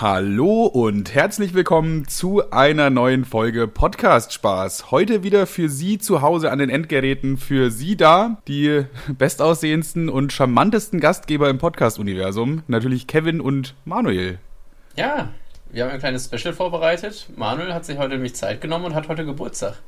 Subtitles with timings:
[0.00, 4.92] Hallo und herzlich willkommen zu einer neuen Folge Podcast Spaß.
[4.92, 10.32] Heute wieder für Sie zu Hause an den Endgeräten, für Sie da, die bestaussehendsten und
[10.32, 14.38] charmantesten Gastgeber im Podcast-Universum, natürlich Kevin und Manuel.
[14.94, 15.30] Ja,
[15.72, 17.26] wir haben ein kleines Special vorbereitet.
[17.34, 19.80] Manuel hat sich heute nämlich Zeit genommen und hat heute Geburtstag.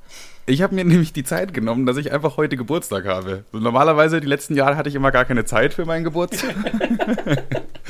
[0.45, 3.45] Ich habe mir nämlich die Zeit genommen, dass ich einfach heute Geburtstag habe.
[3.53, 6.53] So, normalerweise, die letzten Jahre hatte ich immer gar keine Zeit für meinen Geburtstag.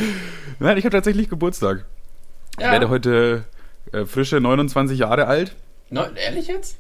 [0.59, 1.87] Nein, ich habe tatsächlich Geburtstag.
[2.61, 2.67] Ja.
[2.67, 3.45] Ich werde heute
[3.93, 5.57] äh, frische 29 Jahre alt.
[5.89, 6.79] No, ehrlich jetzt?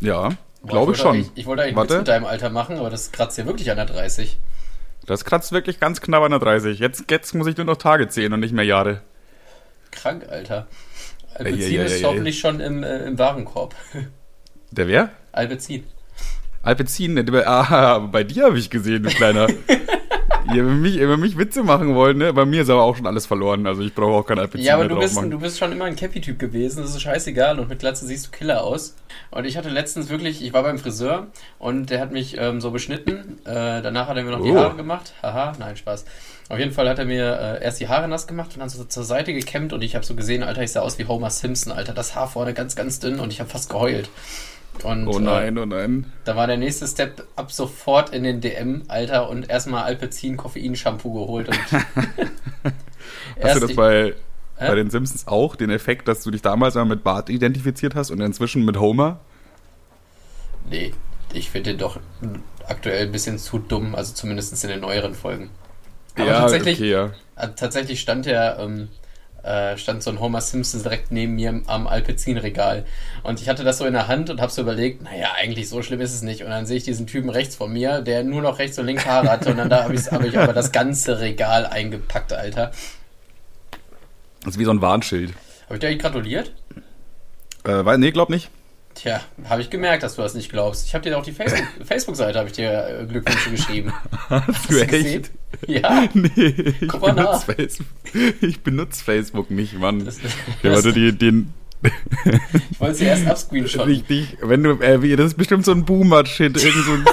[0.00, 0.30] Ja,
[0.66, 1.20] glaube ich schon.
[1.20, 1.98] Ich, ich wollte eigentlich Warte.
[1.98, 4.38] mit deinem Alter machen, aber das kratzt ja wirklich an der 30.
[5.06, 6.78] Das kratzt wirklich ganz knapp an der 30.
[6.78, 9.00] Jetzt, jetzt muss ich nur noch Tage zählen und nicht mehr Jahre.
[9.90, 10.66] Krank, Alter.
[11.34, 13.74] Alpezin ja, ja, ja, ist hoffentlich schon im, äh, im Warenkorb.
[14.70, 15.10] Der wer?
[15.32, 15.84] Alpezin.
[16.68, 17.18] Alpezin?
[17.46, 19.46] Ah, bei dir habe ich gesehen, du kleiner.
[20.54, 22.32] ihr über mich, über mich Witze machen wollt, ne?
[22.32, 23.66] Bei mir ist aber auch schon alles verloren.
[23.66, 25.30] Also ich brauche auch kein Alpezin Ja, aber du bist, machen.
[25.30, 26.82] du bist schon immer ein Cappy-Typ gewesen.
[26.82, 27.58] Das ist scheißegal.
[27.58, 28.96] Und mit Glatze siehst du Killer aus.
[29.30, 31.26] Und ich hatte letztens wirklich, ich war beim Friseur
[31.58, 33.38] und der hat mich ähm, so beschnitten.
[33.44, 34.44] Äh, danach hat er mir noch oh.
[34.44, 35.12] die Haare gemacht.
[35.22, 36.04] Haha, nein, Spaß.
[36.48, 38.84] Auf jeden Fall hat er mir äh, erst die Haare nass gemacht und dann so
[38.84, 41.72] zur Seite gekämmt und ich habe so gesehen, Alter, ich sah aus wie Homer Simpson,
[41.72, 41.92] Alter.
[41.92, 44.08] Das Haar vorne ganz, ganz dünn und ich habe fast geheult.
[44.84, 46.12] Und, oh nein, äh, oh nein.
[46.24, 51.12] Da war der nächste Step ab sofort in den DM, Alter, und erstmal Alpezin Koffein-Shampoo
[51.12, 51.48] geholt.
[51.48, 51.58] Und
[53.42, 54.14] hast du das bei,
[54.58, 58.10] bei den Simpsons auch, den Effekt, dass du dich damals mal mit Bart identifiziert hast
[58.10, 59.20] und inzwischen mit Homer?
[60.70, 60.92] Nee,
[61.32, 61.98] ich finde den doch
[62.66, 65.50] aktuell ein bisschen zu dumm, also zumindest in den neueren Folgen.
[66.14, 67.10] Aber ja, tatsächlich, okay, ja.
[67.56, 68.88] tatsächlich stand er ähm,
[69.48, 72.84] äh, stand so ein Homer Simpson direkt neben mir am Alpezin-Regal.
[73.22, 75.82] Und ich hatte das so in der Hand und habe so überlegt, naja, eigentlich so
[75.82, 76.42] schlimm ist es nicht.
[76.42, 79.06] Und dann sehe ich diesen Typen rechts von mir, der nur noch rechts und links
[79.06, 79.50] Haare hatte.
[79.50, 82.72] Und dann da habe hab ich aber das ganze Regal eingepackt, Alter.
[84.42, 85.32] Das ist wie so ein Warnschild.
[85.64, 86.52] Habe ich dir eigentlich gratuliert?
[87.64, 88.50] Äh, weil, nee, glaub nicht.
[89.00, 90.84] Tja, habe ich gemerkt, dass du das nicht glaubst.
[90.84, 91.32] Ich habe dir auch die
[91.84, 93.92] Facebook-Seite, habe ich dir äh, Glückwünsche geschrieben.
[94.28, 94.90] Hast, du echt?
[94.90, 95.26] Gesehen?
[95.68, 96.08] Ja.
[96.14, 97.40] Nee, ich Guck mal nach.
[97.44, 97.86] Facebook.
[98.40, 100.04] Ich benutze Facebook nicht, Mann.
[100.04, 100.18] Das,
[100.64, 103.88] ja, warte, die, den, ich wollte sie erst abscreenshotten.
[103.88, 107.04] Richtig, wenn du, äh, das ist bestimmt so ein Boomer-Shit, irgend so ein,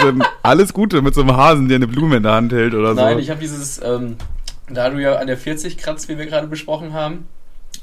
[0.00, 2.72] so ein, alles Gute mit so einem Hasen, der eine Blume in der Hand hält
[2.72, 3.02] oder Nein, so.
[3.02, 4.16] Nein, ich habe dieses, ähm,
[4.70, 7.26] da du ja an der 40 kratzt, wie wir gerade besprochen haben,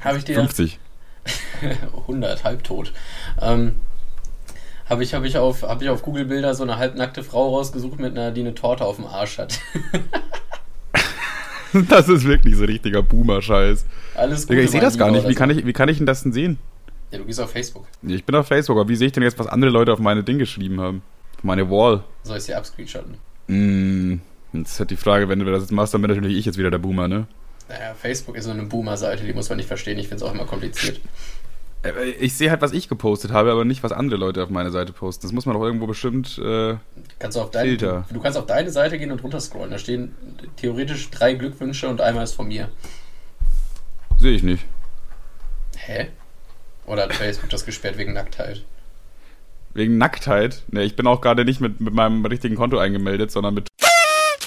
[0.00, 0.36] habe ich dir...
[0.36, 0.78] 50.
[2.02, 2.92] 100, halbtot.
[3.40, 3.76] Ähm,
[4.88, 7.98] habe ich, hab ich, auf, hab ich auf Google Bilder so eine halbnackte Frau rausgesucht,
[7.98, 9.58] mit einer, die eine Torte auf dem Arsch hat.
[11.88, 13.86] das ist wirklich so richtiger Boomer-Scheiß.
[14.14, 14.56] Alles gut.
[14.56, 15.26] Ich sehe das gar nicht.
[15.26, 16.58] Wie kann, ich, wie kann ich denn das denn sehen?
[17.10, 17.86] Ja, du gehst auf Facebook.
[18.02, 20.22] Ich bin auf Facebook, aber wie sehe ich denn jetzt, was andere Leute auf meine
[20.22, 21.02] Ding geschrieben haben?
[21.38, 22.04] Auf meine Wall.
[22.22, 23.16] Soll ich sie abscreenshotten?
[23.46, 24.20] Mm,
[24.52, 26.58] jetzt ist halt die Frage, wenn du das jetzt machst, dann bin natürlich ich jetzt
[26.58, 27.26] wieder der Boomer, ne?
[27.74, 29.98] Naja, Facebook ist so eine Boomer-Seite, die muss man nicht verstehen.
[29.98, 31.00] Ich finde es auch immer kompliziert.
[31.82, 34.70] Äh, ich sehe halt, was ich gepostet habe, aber nicht, was andere Leute auf meine
[34.70, 35.26] Seite posten.
[35.26, 36.76] Das muss man doch irgendwo bestimmt äh,
[37.18, 38.04] kannst du auf dein, Filter.
[38.08, 39.70] Du, du, kannst auf deine Seite gehen und runterscrollen.
[39.70, 40.14] Da stehen
[40.56, 42.70] theoretisch drei Glückwünsche und einmal ist von mir.
[44.18, 44.64] Sehe ich nicht.
[45.76, 46.08] Hä?
[46.86, 48.64] Oder hat Facebook das gesperrt wegen Nacktheit?
[49.74, 50.62] Wegen Nacktheit?
[50.68, 53.66] Ne, ich bin auch gerade nicht mit, mit meinem richtigen Konto eingemeldet, sondern mit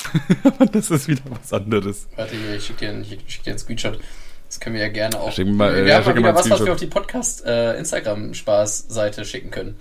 [0.72, 2.08] das ist wieder was anderes.
[2.16, 4.00] Warte, ich schicke dir, schick dir einen Screenshot.
[4.48, 5.32] Das können wir ja gerne auch.
[5.32, 9.52] Schick mal, wir äh, haben mal wieder was, was wir auf die Podcast-Instagram-Spaß-Seite äh, schicken
[9.52, 9.76] können.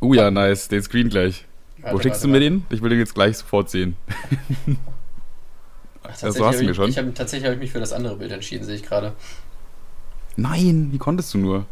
[0.00, 0.68] Uh ja, nice.
[0.68, 1.44] Den Screen gleich.
[1.78, 2.64] Warte, Wo schickst warte, du mir den?
[2.70, 3.96] Ich will den jetzt gleich sofort sehen.
[6.02, 6.90] Ach, das so hast du mir schon.
[6.90, 9.14] Ich hab, tatsächlich habe ich mich für das andere Bild entschieden, sehe ich gerade.
[10.36, 11.66] Nein, wie konntest du nur?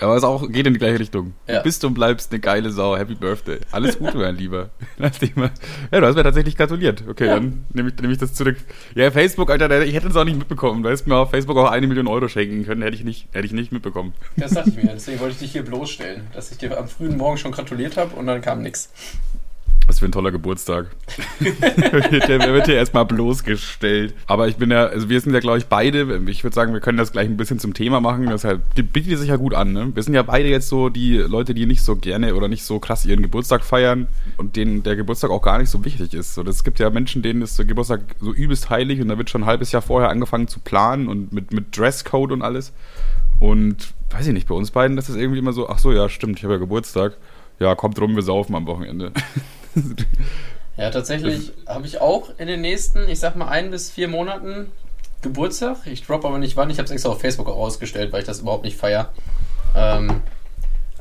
[0.00, 1.34] Aber es auch, geht in die gleiche Richtung.
[1.46, 1.58] Ja.
[1.58, 2.96] Du bist und bleibst eine geile Sau.
[2.96, 3.58] Happy Birthday.
[3.70, 4.70] Alles Gute, mein Lieber.
[4.98, 7.04] ja, du hast mir tatsächlich gratuliert.
[7.08, 7.34] Okay, ja.
[7.34, 8.56] dann nehme ich, nehm ich das zurück.
[8.94, 10.82] Ja, Facebook, Alter, ich hätte es auch nicht mitbekommen.
[10.82, 12.82] Du hättest mir auf Facebook auch eine Million Euro schenken können.
[12.82, 14.12] Hätte ich nicht, hätte ich nicht mitbekommen.
[14.36, 14.92] Das dachte ich mir.
[14.92, 16.28] Deswegen wollte ich dich hier bloßstellen.
[16.32, 18.90] Dass ich dir am frühen Morgen schon gratuliert habe und dann kam nichts.
[19.88, 20.90] Was für ein toller Geburtstag.
[21.40, 24.12] der wird hier erstmal bloßgestellt.
[24.26, 26.80] Aber ich bin ja, also wir sind ja, glaube ich, beide, ich würde sagen, wir
[26.80, 28.26] können das gleich ein bisschen zum Thema machen.
[28.26, 28.46] Das
[28.76, 29.90] die bietet sich ja gut an, ne?
[29.94, 32.78] Wir sind ja beide jetzt so die Leute, die nicht so gerne oder nicht so
[32.78, 36.34] krass ihren Geburtstag feiern und denen der Geburtstag auch gar nicht so wichtig ist.
[36.34, 39.30] So, es gibt ja Menschen, denen ist der Geburtstag so übelst heilig und da wird
[39.30, 42.74] schon ein halbes Jahr vorher angefangen zu planen und mit, mit Dresscode und alles.
[43.40, 46.10] Und weiß ich nicht, bei uns beiden ist das irgendwie immer so, ach so, ja,
[46.10, 47.16] stimmt, ich habe ja Geburtstag.
[47.58, 49.12] Ja, kommt rum, wir saufen am Wochenende.
[50.76, 54.72] ja, tatsächlich habe ich auch in den nächsten, ich sag mal, ein bis vier Monaten
[55.22, 55.78] Geburtstag.
[55.86, 56.70] Ich drop aber nicht wann.
[56.70, 59.12] Ich habe es extra auf Facebook auch ausgestellt, weil ich das überhaupt nicht feier.
[59.74, 60.20] Ähm,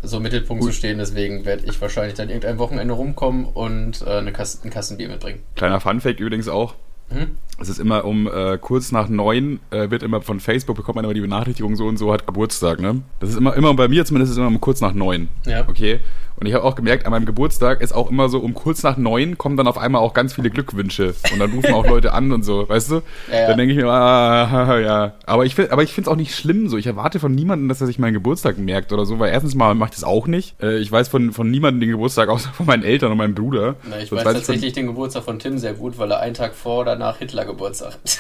[0.02, 0.72] so im Mittelpunkt Gut.
[0.72, 0.98] zu stehen.
[0.98, 5.42] Deswegen werde ich wahrscheinlich dann irgendein Wochenende rumkommen und äh, eine Kasten, ein Kassenbier mitbringen.
[5.56, 6.76] Kleiner Funfact übrigens auch.
[7.10, 7.38] Hm?
[7.60, 11.06] Es ist immer um äh, kurz nach neun äh, wird immer von Facebook bekommt man
[11.06, 13.02] immer die Benachrichtigung so und so hat Geburtstag, ne?
[13.22, 15.30] Das ist immer immer bei mir zumindest ist es immer um kurz nach neun.
[15.46, 15.66] Ja.
[15.68, 16.02] Okay.
[16.40, 18.96] Und ich habe auch gemerkt, an meinem Geburtstag ist auch immer so um kurz nach
[18.96, 22.32] neun kommen dann auf einmal auch ganz viele Glückwünsche und dann rufen auch Leute an
[22.32, 23.02] und so, weißt du?
[23.32, 23.48] Ja.
[23.48, 25.14] Dann denke ich mir, ah, ja.
[25.26, 26.78] Aber ich finde, aber ich finde es auch nicht schlimm so.
[26.78, 29.74] Ich erwarte von niemandem, dass er sich meinen Geburtstag merkt oder so, weil erstens mal
[29.74, 30.62] mache ich das auch nicht.
[30.62, 33.76] Äh, ich weiß von von niemandem den Geburtstag außer von meinen Eltern und meinem Bruder.
[33.90, 36.20] Na, ich das weiß, tatsächlich ich von, den Geburtstag von Tim sehr gut, weil er
[36.20, 38.20] einen Tag vor oder nach Hitler Geburtstag hat.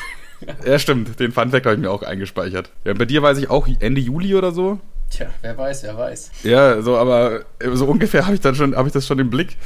[0.65, 1.19] ja, stimmt.
[1.19, 2.71] Den Funfact habe ich mir auch eingespeichert.
[2.83, 4.79] Ja, bei dir weiß ich auch Ende Juli oder so.
[5.09, 6.31] Tja, wer weiß, wer weiß.
[6.43, 7.41] Ja, so, aber
[7.73, 9.57] so ungefähr habe ich dann schon, habe ich das schon im Blick.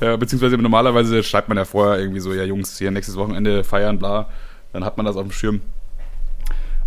[0.00, 3.98] Äh, beziehungsweise normalerweise schreibt man ja vorher irgendwie so, ja Jungs, hier nächstes Wochenende feiern,
[3.98, 4.28] bla.
[4.72, 5.60] Dann hat man das auf dem Schirm.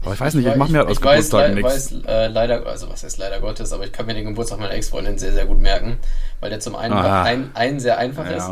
[0.03, 1.91] Aber ich weiß nicht, ich, ich mache mir halt aus ich Geburtstagen nichts.
[1.91, 4.59] Ich weiß äh, leider, also was heißt leider Gottes, aber ich kann mir den Geburtstag
[4.59, 5.97] meiner Ex-Freundin sehr, sehr gut merken,
[6.39, 7.23] weil der zum einen ah.
[7.23, 8.37] ein, ein sehr einfach ja.
[8.37, 8.51] ist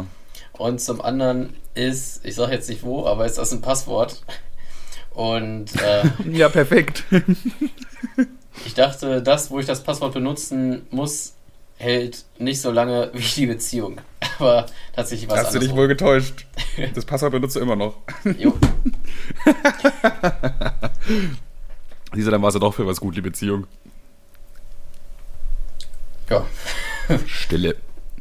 [0.54, 4.22] und zum anderen ist, ich sage jetzt nicht wo, aber ist das ein Passwort.
[5.12, 7.06] Und äh, ja, perfekt.
[8.66, 11.34] ich dachte, das, wo ich das Passwort benutzen muss,
[11.78, 14.02] hält nicht so lange wie die Beziehung.
[14.40, 16.46] Aber tatsächlich was Hast du dich wohl getäuscht.
[16.96, 17.96] Das Passwort benutzt du immer noch.
[18.38, 18.54] Jo.
[22.14, 23.68] Siehst du, dann war es ja doch für was gut, die Beziehung.
[26.30, 26.46] Ja.
[27.26, 27.76] Stille.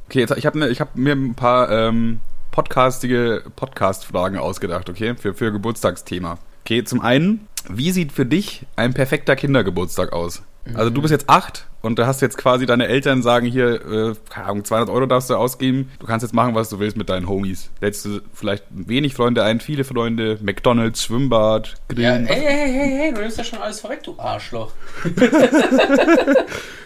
[0.06, 2.20] Okay, jetzt, ich habe ne, hab mir ein paar ähm,
[2.50, 5.14] podcastige Podcast-Fragen ausgedacht, okay?
[5.14, 6.38] Für, für Geburtstagsthema.
[6.64, 10.43] Okay, zum einen, wie sieht für dich ein perfekter Kindergeburtstag aus?
[10.75, 14.15] Also du bist jetzt acht und da hast jetzt quasi deine Eltern sagen hier, äh,
[14.29, 15.91] keine Ahnung, 200 Euro darfst du ausgeben.
[16.00, 17.70] Du kannst jetzt machen, was du willst mit deinen Homies.
[17.81, 22.26] Lädst du vielleicht wenig Freunde ein, viele Freunde, McDonalds, Schwimmbad, Grillen.
[22.26, 24.73] Ja, hey, hey, hey, hey, du nimmst ja schon alles vorweg, du Arschloch.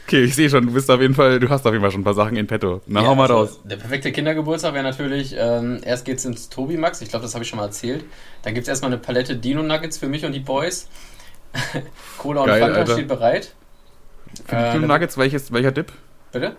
[0.07, 2.03] okay, ich sehe schon, du bist auf jeden Fall, du hast auf jeden Fall schon
[2.03, 2.83] ein paar Sachen in petto.
[2.87, 3.61] Na, ja, hau mal also, raus.
[3.65, 7.43] Der perfekte Kindergeburtstag wäre natürlich, ähm, erst geht's ins Tobi Max, ich glaube, das habe
[7.43, 8.05] ich schon mal erzählt.
[8.43, 10.72] Dann gibt's erstmal eine Palette Dino Nuggets für mich und die Boys.
[12.19, 12.93] Cola und Geil, Fanta Alter.
[12.93, 13.55] steht bereit.
[14.47, 15.93] Für die äh, Dino Nuggets, welches, welcher Dip?
[16.33, 16.57] Bitte?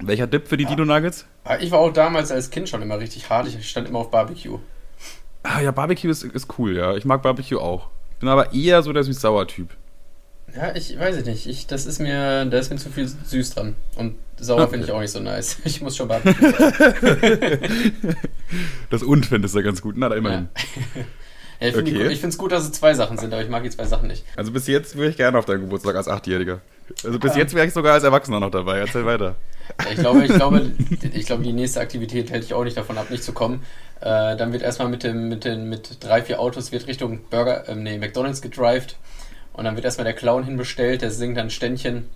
[0.00, 0.68] Welcher Dip für die ah.
[0.68, 1.26] Dino Nuggets?
[1.44, 3.46] Ah, ich war auch damals als Kind schon immer richtig hart.
[3.48, 4.58] Ich stand immer auf Barbecue.
[5.42, 6.94] Ah ja, Barbecue ist, ist cool, ja.
[6.96, 7.88] Ich mag Barbecue auch.
[8.20, 9.70] Bin aber eher so der süß-sauer-Typ.
[10.54, 11.46] Ja, ich weiß es nicht.
[11.46, 13.74] Ich, das ist mir, da ist mir zu viel süß dran.
[13.96, 15.58] Und sauer finde ich auch nicht so nice.
[15.64, 16.52] Ich muss schon Barbecue.
[18.90, 19.96] das und findest du ganz gut.
[19.96, 20.48] Na, da immerhin.
[20.54, 21.02] Ja.
[21.62, 22.26] Ja, ich finde okay.
[22.26, 24.24] es gut, dass es zwei Sachen sind, aber ich mag die zwei Sachen nicht.
[24.34, 26.60] Also bis jetzt wäre ich gerne auf deinem Geburtstag als Achtjähriger.
[27.04, 27.38] Also bis ja.
[27.38, 28.78] jetzt wäre ich sogar als Erwachsener noch dabei.
[28.78, 29.36] Erzähl weiter.
[29.78, 30.72] Ja, ich glaube, ich glaube,
[31.14, 33.62] ich glaube, die nächste Aktivität hält ich auch nicht davon ab, nicht zu kommen.
[34.00, 37.68] Äh, dann wird erstmal mit dem, mit den, mit drei, vier Autos wird Richtung Burger,
[37.68, 38.96] äh, nee, McDonalds gedrived.
[39.52, 42.08] Und dann wird erstmal der Clown hinbestellt, der singt dann Ständchen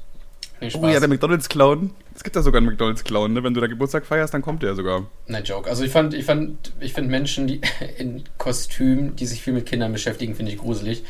[0.60, 1.90] Nee, oh ja, der McDonalds-Clown.
[2.14, 3.44] Es gibt da sogar einen McDonalds-Clown, ne?
[3.44, 5.06] Wenn du da Geburtstag feierst, dann kommt der sogar.
[5.26, 5.68] Nein, Joke.
[5.68, 7.60] Also ich fand, ich fand, ich finde Menschen, die
[7.98, 11.04] in Kostüm, die sich viel mit Kindern beschäftigen, finde ich gruselig.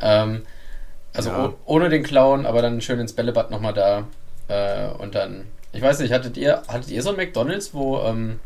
[0.00, 0.42] Ähm,
[1.12, 1.54] also ja.
[1.64, 4.06] ohne den Clown, aber dann schön ins Bällebad nochmal da.
[4.48, 8.38] Äh, und dann, ich weiß nicht, hattet ihr, hattet ihr so ein McDonalds, wo, ähm,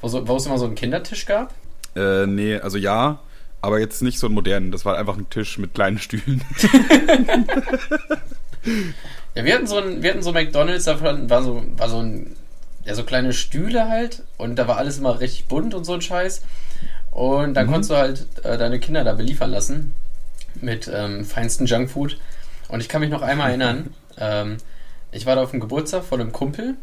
[0.00, 1.52] wo, so, wo es immer so einen Kindertisch gab?
[1.96, 3.18] Äh, nee, also ja,
[3.60, 4.70] aber jetzt nicht so einen modernen.
[4.70, 6.42] Das war einfach ein Tisch mit kleinen Stühlen.
[9.34, 12.36] Ja, wir hatten so ein, wir hatten so McDonalds, da war so, war so ein,
[12.84, 16.02] ja, so kleine Stühle halt und da war alles immer richtig bunt und so ein
[16.02, 16.42] Scheiß.
[17.10, 17.70] Und dann mhm.
[17.70, 19.94] konntest du halt äh, deine Kinder da beliefern lassen
[20.60, 22.18] mit ähm, feinsten Junkfood.
[22.68, 24.58] Und ich kann mich noch einmal erinnern, ähm,
[25.10, 26.74] ich war da auf dem Geburtstag von einem Kumpel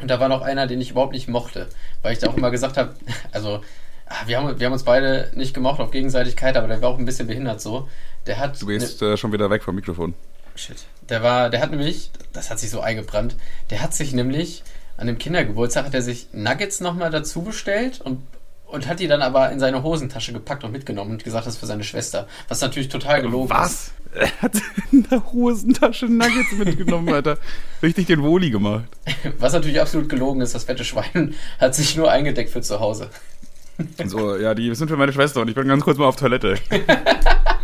[0.00, 1.68] und da war noch einer, den ich überhaupt nicht mochte,
[2.02, 2.94] weil ich da auch immer gesagt habe,
[3.32, 3.62] also
[4.06, 6.98] ah, wir haben, wir haben uns beide nicht gemocht auf Gegenseitigkeit, aber der war auch
[6.98, 7.88] ein bisschen behindert so.
[8.26, 8.60] Der hat.
[8.60, 10.14] Du bist ne, äh, schon wieder weg vom Mikrofon.
[10.54, 10.84] Shit.
[11.08, 13.36] Der war, der hat nämlich, das hat sich so eingebrannt,
[13.70, 14.62] der hat sich nämlich
[15.00, 18.22] an dem Kindergeburtstag hat er sich Nuggets nochmal dazu bestellt und,
[18.66, 21.60] und hat die dann aber in seine Hosentasche gepackt und mitgenommen und gesagt, das ist
[21.60, 22.28] für seine Schwester.
[22.48, 23.72] Was natürlich total gelogen Was?
[23.72, 23.92] ist.
[24.12, 24.20] Was?
[24.22, 24.52] Er hat
[24.92, 27.38] in der Hosentasche Nuggets mitgenommen, Alter.
[27.82, 28.84] Richtig den Woli gemacht.
[29.38, 33.08] Was natürlich absolut gelogen ist, das fette Schwein hat sich nur eingedeckt für zu Hause.
[34.04, 36.56] So, ja, die sind für meine Schwester und ich bin ganz kurz mal auf Toilette.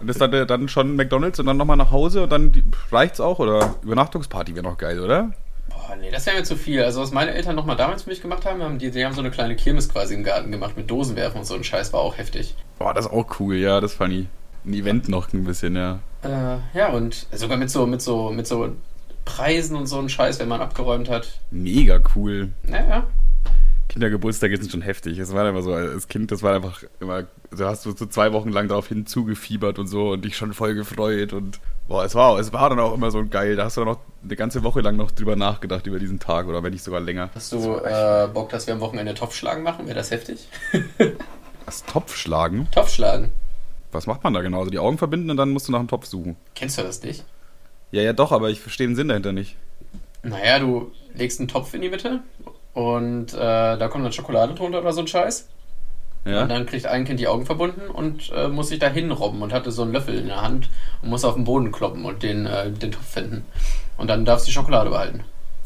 [0.00, 2.52] Und ist dann, dann schon McDonalds und dann nochmal nach Hause und dann
[2.92, 3.38] reicht's auch?
[3.38, 5.32] Oder Übernachtungsparty wäre noch geil, oder?
[5.68, 6.82] Boah, nee, das wäre mir zu viel.
[6.82, 9.20] Also, was meine Eltern nochmal damals für mich gemacht haben, haben die, die haben so
[9.20, 12.16] eine kleine Kirmes quasi im Garten gemacht mit Dosenwerfen und so ein Scheiß, war auch
[12.16, 12.54] heftig.
[12.78, 14.26] Boah, das ist auch cool, ja, das fand ich.
[14.64, 16.00] Ein Event noch ein bisschen, ja.
[16.22, 18.72] Äh, ja, und sogar mit so, mit so, mit so
[19.24, 21.28] Preisen und so ein Scheiß, wenn man abgeräumt hat.
[21.50, 22.50] Mega cool.
[22.64, 23.06] Naja.
[23.98, 25.18] Kindergeburtstage sind schon heftig.
[25.18, 28.32] Es war einfach so, als Kind, das war einfach immer, also hast du so zwei
[28.32, 32.38] Wochen lang darauf hinzugefiebert und so und dich schon voll gefreut und boah, es war,
[32.38, 33.56] es war dann auch immer so geil.
[33.56, 36.46] Da hast du dann noch eine ganze Woche lang noch drüber nachgedacht über diesen Tag
[36.46, 37.30] oder wenn nicht sogar länger.
[37.34, 39.86] Hast du äh, Bock, dass wir am Wochenende Topfschlagen machen?
[39.86, 40.46] Wäre das heftig?
[41.66, 42.70] Was, Topfschlagen?
[42.70, 43.32] Topfschlagen.
[43.90, 44.60] Was macht man da genau?
[44.60, 46.36] Also die Augen verbinden und dann musst du nach einem Topf suchen.
[46.54, 47.24] Kennst du das nicht?
[47.90, 49.56] Ja, ja, doch, aber ich verstehe den Sinn dahinter nicht.
[50.22, 52.20] Naja, du legst einen Topf in die Mitte
[52.78, 55.48] und äh, da kommt dann Schokolade drunter oder so ein Scheiß.
[56.24, 56.42] Ja.
[56.42, 59.52] Und dann kriegt ein Kind die Augen verbunden und äh, muss sich da hinrobben und
[59.52, 60.70] hatte so einen Löffel in der Hand
[61.02, 63.44] und muss auf den Boden kloppen und den, äh, den Topf finden.
[63.96, 65.24] Und dann darfst du die Schokolade behalten.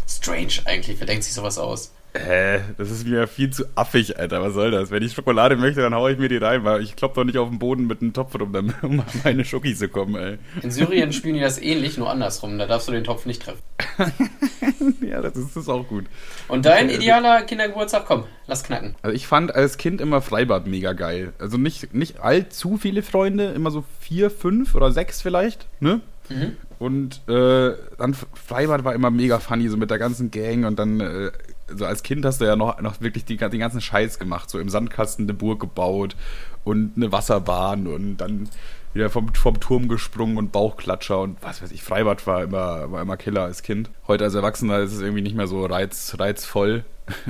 [0.09, 1.93] Strange eigentlich, wer denkt sich sowas aus?
[2.15, 2.61] Hä?
[2.77, 4.43] Das ist mir viel zu affig, Alter.
[4.43, 4.91] Was soll das?
[4.91, 7.39] Wenn ich Schokolade möchte, dann haue ich mir die rein, weil ich klopp doch nicht
[7.39, 10.39] auf den Boden mit einem Topf rum, um an meine Schoki zu kommen, ey.
[10.63, 12.59] In Syrien spielen die das ähnlich, nur andersrum.
[12.59, 13.61] Da darfst du den Topf nicht treffen.
[15.01, 16.05] ja, das ist, das ist auch gut.
[16.49, 18.95] Und dein idealer Kindergeburtstag, komm, lass knacken.
[19.01, 21.33] Also ich fand als Kind immer Freibad mega geil.
[21.39, 26.01] Also nicht, nicht allzu viele Freunde, immer so vier, fünf oder sechs vielleicht, ne?
[26.29, 26.57] Mhm.
[26.79, 31.01] Und äh, dann Freibad war immer mega funny, so mit der ganzen Gang und dann
[31.01, 31.31] äh,
[31.77, 34.59] so als Kind hast du ja noch, noch wirklich die, den ganzen Scheiß gemacht, so
[34.59, 36.17] im Sandkasten eine Burg gebaut
[36.65, 38.49] und eine Wasserbahn und dann
[38.95, 43.03] wieder vom, vom Turm gesprungen und Bauchklatscher und was weiß ich, Freibad war immer, war
[43.03, 43.91] immer Killer als Kind.
[44.07, 46.85] Heute als Erwachsener ist es irgendwie nicht mehr so reiz, reizvoll.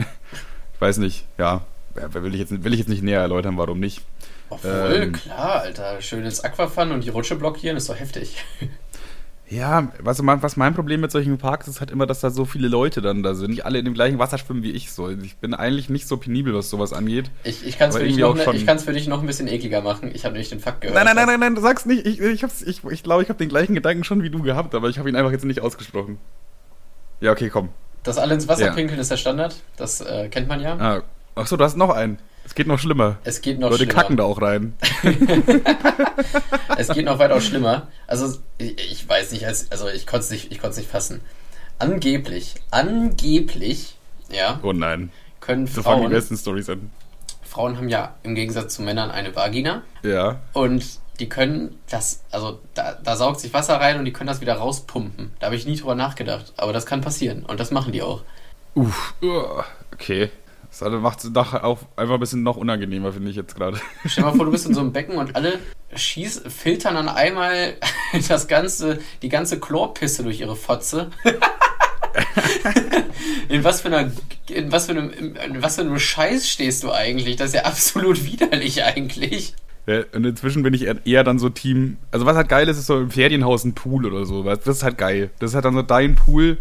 [0.74, 1.62] ich weiß nicht, ja,
[1.94, 4.02] will ich, jetzt, will ich jetzt nicht näher erläutern, warum nicht.
[4.48, 6.00] Obwohl, ähm, klar, Alter.
[6.02, 8.44] Schönes Aquafun und die Rutsche blockieren ist doch heftig.
[9.52, 12.68] Ja, was, was mein Problem mit solchen Parks ist halt immer, dass da so viele
[12.68, 13.50] Leute dann da sind.
[13.50, 15.10] Nicht alle in dem gleichen Wasser schwimmen wie ich so.
[15.10, 17.30] Ich bin eigentlich nicht so penibel, was sowas angeht.
[17.44, 20.10] Ich, ich kann es für, dich noch, ne, für dich noch ein bisschen ekliger machen.
[20.14, 20.94] Ich habe nämlich den Fakt gehört.
[20.94, 22.06] Nein, nein, nein, nein, nein, du sagst nicht.
[22.06, 24.74] Ich, ich, ich, ich, ich glaube, ich habe den gleichen Gedanken schon wie du gehabt,
[24.74, 26.18] aber ich habe ihn einfach jetzt nicht ausgesprochen.
[27.20, 27.68] Ja, okay, komm.
[28.04, 28.72] Das alle ins Wasser ja.
[28.72, 29.56] pinkeln ist der Standard.
[29.76, 30.76] Das äh, kennt man ja.
[30.78, 31.02] Ah,
[31.34, 32.18] Achso, du hast noch einen.
[32.44, 33.18] Es geht noch schlimmer.
[33.24, 34.00] Es geht noch Leute schlimmer.
[34.00, 34.74] kacken da auch rein.
[36.76, 37.88] es geht noch weitaus schlimmer.
[38.06, 41.20] Also, ich, ich weiß nicht, also ich konnte es nicht, nicht fassen.
[41.78, 43.96] Angeblich, angeblich,
[44.30, 44.60] ja.
[44.62, 45.10] Oh nein.
[45.40, 46.90] Können so fangen die besten Stories an.
[47.42, 49.82] Frauen haben ja im Gegensatz zu Männern eine Vagina.
[50.02, 50.40] Ja.
[50.52, 50.84] Und
[51.20, 54.54] die können das, also da, da saugt sich Wasser rein und die können das wieder
[54.54, 55.32] rauspumpen.
[55.38, 56.52] Da habe ich nie drüber nachgedacht.
[56.56, 58.22] Aber das kann passieren und das machen die auch.
[58.74, 59.14] Uff,
[59.92, 60.30] okay.
[60.78, 63.78] Das macht es auch einfach ein bisschen noch unangenehmer, finde ich jetzt gerade.
[64.06, 65.58] Stell dir mal vor, du bist in so einem Becken und alle
[65.94, 67.74] schieß, filtern dann einmal
[68.28, 71.10] das ganze, die ganze Chlorpisse durch ihre Fotze.
[73.48, 74.10] in was für einer,
[74.48, 77.36] in was für einem, in was für einem Scheiß stehst du eigentlich?
[77.36, 79.54] Das ist ja absolut widerlich eigentlich.
[79.86, 81.96] Ja, und inzwischen bin ich eher dann so Team.
[82.12, 84.42] Also was halt geil ist, ist so im Ferienhaus ein Pool oder so.
[84.42, 85.30] Das ist halt geil.
[85.38, 86.58] Das ist halt dann so dein Pool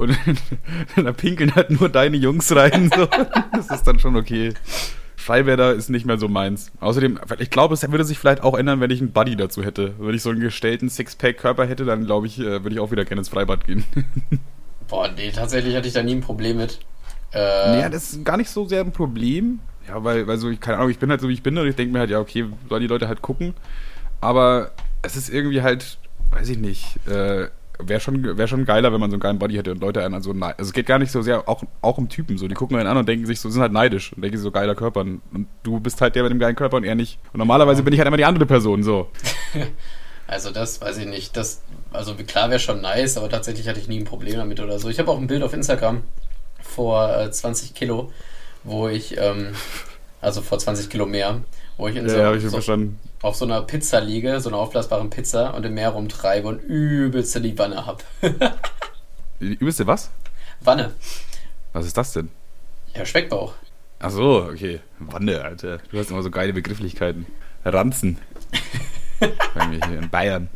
[0.00, 0.16] und
[0.96, 2.90] da pinkeln halt nur deine Jungs rein.
[2.94, 3.06] So.
[3.52, 4.54] Das ist dann schon okay.
[5.16, 6.72] Freibäder ist nicht mehr so meins.
[6.80, 9.94] Außerdem, ich glaube, es würde sich vielleicht auch ändern, wenn ich einen Buddy dazu hätte.
[9.98, 13.04] Wenn ich so einen gestellten Sixpack-Körper hätte, dann glaube ich, äh, würde ich auch wieder
[13.04, 13.84] gerne ins Freibad gehen.
[14.88, 16.80] Boah, nee, tatsächlich hatte ich da nie ein Problem mit.
[17.32, 19.60] Äh, naja, das ist gar nicht so sehr ein Problem.
[19.86, 21.68] Ja, weil, weil so, ich, keine Ahnung, ich bin halt so, wie ich bin und
[21.68, 23.54] ich denke mir halt, ja, okay, sollen die Leute halt gucken.
[24.22, 25.98] Aber es ist irgendwie halt,
[26.30, 27.48] weiß ich nicht, äh,
[27.88, 30.22] wäre schon, wär schon geiler, wenn man so einen geilen Body hätte und Leute einen
[30.22, 32.48] so Also es geht gar nicht so sehr, auch, auch um Typen so.
[32.48, 34.50] Die gucken einen an und denken sich so, sind halt neidisch und denken sich so
[34.50, 35.00] geiler Körper.
[35.00, 35.20] Und
[35.62, 37.18] du bist halt der mit dem geilen Körper und er nicht.
[37.32, 39.08] Und normalerweise bin ich halt immer die andere Person so.
[40.26, 41.36] also das weiß ich nicht.
[41.36, 44.78] Das, also klar wäre schon nice, aber tatsächlich hatte ich nie ein Problem damit oder
[44.78, 44.88] so.
[44.88, 46.02] Ich habe auch ein Bild auf Instagram
[46.62, 48.12] vor äh, 20 Kilo,
[48.64, 49.54] wo ich, ähm,
[50.20, 51.42] also vor 20 Kilo mehr,
[51.80, 52.88] wo ich in ja, so, ja, ich so
[53.22, 57.40] auf so einer Pizza liege, so einer aufblasbaren Pizza und im Meer rumtreibe und übelste
[57.40, 58.04] die Wanne hab.
[59.38, 60.10] übelste was?
[60.60, 60.92] Wanne.
[61.72, 62.28] Was ist das denn?
[62.94, 63.54] Ja, Speckbauch.
[63.98, 64.80] Ach so, okay.
[64.98, 65.78] Wanne, Alter.
[65.90, 67.26] Du hast immer so geile Begrifflichkeiten.
[67.64, 68.18] Ranzen.
[69.20, 70.48] hier in Bayern.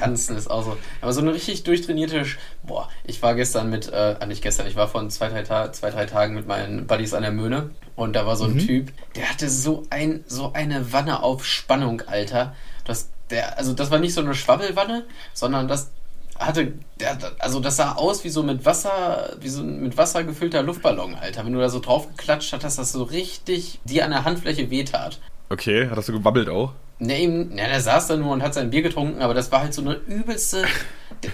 [0.00, 0.76] Ranzen ist auch so.
[1.00, 2.24] Aber so eine richtig durchtrainierte.
[2.24, 5.42] Sch Boah, ich war gestern mit, äh, ah, nicht gestern, ich war vor zwei drei,
[5.42, 8.54] Ta zwei, drei Tagen mit meinen Buddies an der Möhne und da war so ein
[8.54, 8.66] mhm.
[8.66, 12.54] Typ, der hatte so ein, so eine Wanne auf Spannung, Alter.
[12.84, 15.90] Das, der, also das war nicht so eine Schwabbelwanne, sondern das
[16.38, 20.62] hatte, der, also das sah aus wie so mit Wasser, wie so mit Wasser gefüllter
[20.62, 21.44] Luftballon, Alter.
[21.44, 24.70] Wenn du da so drauf geklatscht hast, dass das so richtig dir an der Handfläche
[24.70, 25.20] wehtat.
[25.50, 26.72] Okay, hat das so gewabbelt auch?
[26.98, 29.60] Ne, eben, ja, der saß da nur und hat sein Bier getrunken, aber das war
[29.60, 30.64] halt so eine übelste.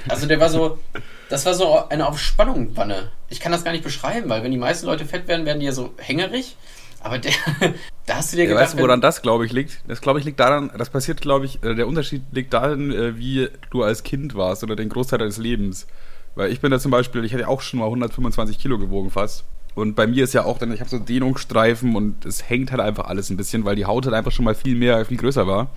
[0.09, 0.79] Also der war so.
[1.29, 3.11] Das war so eine auf Spannung Wanne.
[3.29, 5.67] Ich kann das gar nicht beschreiben, weil wenn die meisten Leute fett werden, werden die
[5.67, 6.57] ja so hängerig.
[7.00, 7.33] Aber der,
[8.07, 8.65] da hast du dir ja, gedacht.
[8.65, 9.81] Weißt du, woran das, glaube ich, liegt?
[9.87, 13.17] Das, glaube ich, liegt daran, das passiert, glaube ich, äh, der Unterschied liegt darin, äh,
[13.17, 15.87] wie du als Kind warst oder den Großteil deines Lebens.
[16.35, 19.11] Weil ich bin da zum Beispiel, ich hatte ja auch schon mal 125 Kilo gewogen
[19.11, 19.45] fast.
[19.78, 22.80] Und bei mir ist ja auch dann, ich habe so Dehnungsstreifen und es hängt halt
[22.80, 25.47] einfach alles ein bisschen, weil die Haut halt einfach schon mal viel mehr, viel größer
[25.47, 25.70] war.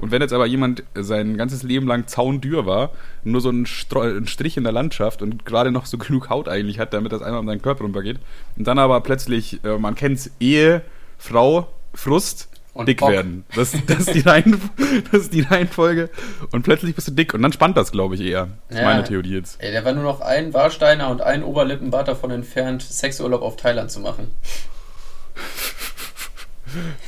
[0.00, 4.26] Und wenn jetzt aber jemand sein ganzes Leben lang zaundür war, nur so ein, ein
[4.26, 7.40] Strich in der Landschaft und gerade noch so genug Haut eigentlich hat, damit das einmal
[7.40, 8.18] um seinen Körper runtergeht,
[8.56, 10.80] und dann aber plötzlich, äh, man kennt's, Ehe,
[11.18, 13.10] Frau Frust, und dick Bock.
[13.10, 13.44] werden.
[13.54, 14.22] Das, das, ist die
[15.12, 16.10] das ist die Reihenfolge.
[16.52, 17.32] Und plötzlich bist du dick.
[17.32, 18.48] Und dann spannt das, glaube ich, eher.
[18.68, 19.62] Das ist ja, meine Theorie jetzt.
[19.62, 23.90] Ey, der war nur noch ein Warsteiner und ein Oberlippenbart davon entfernt, Sexurlaub auf Thailand
[23.90, 24.28] zu machen.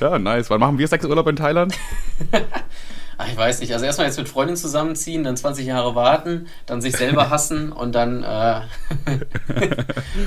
[0.00, 0.48] Ja, nice.
[0.48, 1.76] Wann machen wir Sexurlaub in Thailand?
[3.18, 3.72] Ach, ich weiß nicht.
[3.72, 7.94] Also erstmal jetzt mit Freundin zusammenziehen, dann 20 Jahre warten, dann sich selber hassen und
[7.94, 8.26] dann, äh,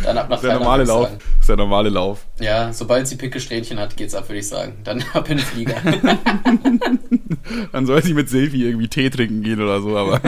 [0.03, 1.09] dann ab nach ist der normale Lauf.
[1.39, 2.25] Ist der normale Lauf.
[2.39, 4.77] Ja, sobald sie picke Strähnchen hat, geht's ab, würde ich sagen.
[4.83, 5.75] Dann ab in den Flieger.
[7.71, 10.21] dann soll sie mit Selfie irgendwie Tee trinken gehen oder so, aber.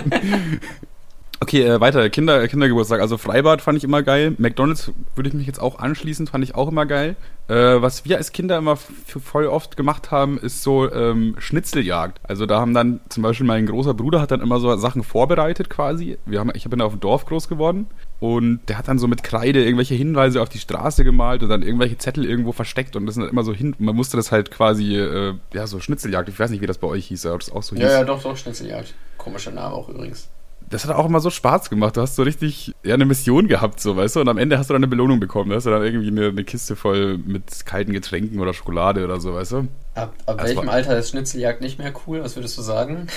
[1.43, 2.07] Okay, äh, weiter.
[2.11, 3.01] Kinder, Kindergeburtstag.
[3.01, 4.35] Also Freibad fand ich immer geil.
[4.37, 7.15] McDonalds würde ich mich jetzt auch anschließen, fand ich auch immer geil.
[7.47, 12.19] Äh, was wir als Kinder immer voll oft gemacht haben, ist so ähm, Schnitzeljagd.
[12.21, 15.67] Also da haben dann zum Beispiel mein großer Bruder hat dann immer so Sachen vorbereitet
[15.67, 16.19] quasi.
[16.27, 17.87] Wir haben, ich bin da auf dem Dorf groß geworden
[18.19, 21.63] und der hat dann so mit Kreide irgendwelche Hinweise auf die Straße gemalt und dann
[21.63, 23.75] irgendwelche Zettel irgendwo versteckt und das sind dann immer so hin.
[23.79, 26.29] Man musste das halt quasi, äh, ja, so Schnitzeljagd.
[26.29, 27.83] Ich weiß nicht, wie das bei euch hieß, aber das auch so hieß.
[27.83, 28.93] Ja, ja, doch, doch, Schnitzeljagd.
[29.17, 30.29] Komischer Name auch übrigens
[30.71, 31.97] das hat auch immer so Spaß gemacht.
[31.97, 34.69] Du hast so richtig ja, eine Mission gehabt, so weißt du, und am Ende hast
[34.69, 35.49] du dann eine Belohnung bekommen.
[35.49, 39.19] Da hast du dann irgendwie eine, eine Kiste voll mit kalten Getränken oder Schokolade oder
[39.19, 39.67] so, weißt du.
[39.95, 42.23] Ab, ab welchem Alter ist Schnitzeljagd nicht mehr cool?
[42.23, 43.07] Was würdest du sagen?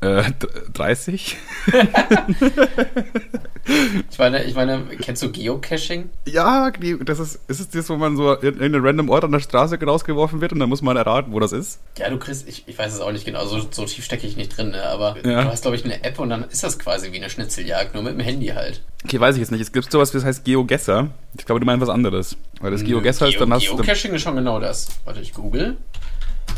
[0.00, 0.24] Äh,
[0.72, 1.36] 30?
[4.10, 6.10] ich meine, ich meine, kennst du Geocaching?
[6.26, 6.70] Ja,
[7.04, 9.40] das ist, ist es das, wo man so in, in einen random Ort an der
[9.40, 11.80] Straße rausgeworfen wird und dann muss man erraten, wo das ist?
[11.98, 14.36] Ja, du kriegst, ich, ich weiß es auch nicht genau, so, so tief stecke ich
[14.36, 14.82] nicht drin, ne?
[14.82, 15.44] aber ja.
[15.44, 18.02] du hast, glaube ich, eine App und dann ist das quasi wie eine Schnitzeljagd, nur
[18.02, 18.82] mit dem Handy halt.
[19.04, 19.60] Okay, weiß ich jetzt nicht.
[19.60, 21.08] Es gibt sowas, das heißt GeoGesser.
[21.36, 22.36] Ich glaube, du meinst was anderes.
[22.60, 23.76] Weil das GeoGesser Geo, ist, dann hast du.
[23.76, 24.88] Geocaching ist schon genau das.
[25.04, 25.76] Warte, ich google.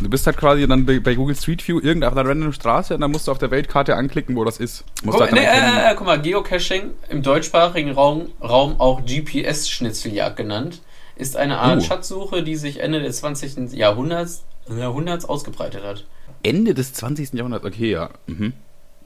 [0.00, 3.28] Du bist halt quasi dann bei, Google Street View irgendeiner random Straße und dann musst
[3.28, 4.84] du auf der Weltkarte anklicken, wo das ist.
[5.04, 10.82] Guck, halt nee, äh, äh, guck mal, Geocaching im deutschsprachigen Raum, Raum auch GPS-Schnitzeljagd genannt,
[11.16, 11.84] ist eine Art uh.
[11.84, 13.72] Schatzsuche, die sich Ende des 20.
[13.72, 16.04] Jahrhunderts, Jahrhunderts ausgebreitet hat.
[16.42, 17.34] Ende des 20.
[17.34, 18.10] Jahrhunderts, okay, ja.
[18.26, 18.52] Mhm.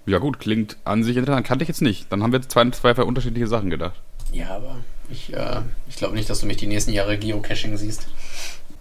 [0.06, 1.47] Ja gut, klingt an sich interessant.
[1.47, 2.11] Kannte ich jetzt nicht.
[2.11, 4.00] Dann haben wir zwei, zwei unterschiedliche Sachen gedacht.
[4.33, 4.76] Ja, aber
[5.11, 8.09] ich, äh, ich glaube nicht, dass du mich die nächsten Jahre Geocaching siehst.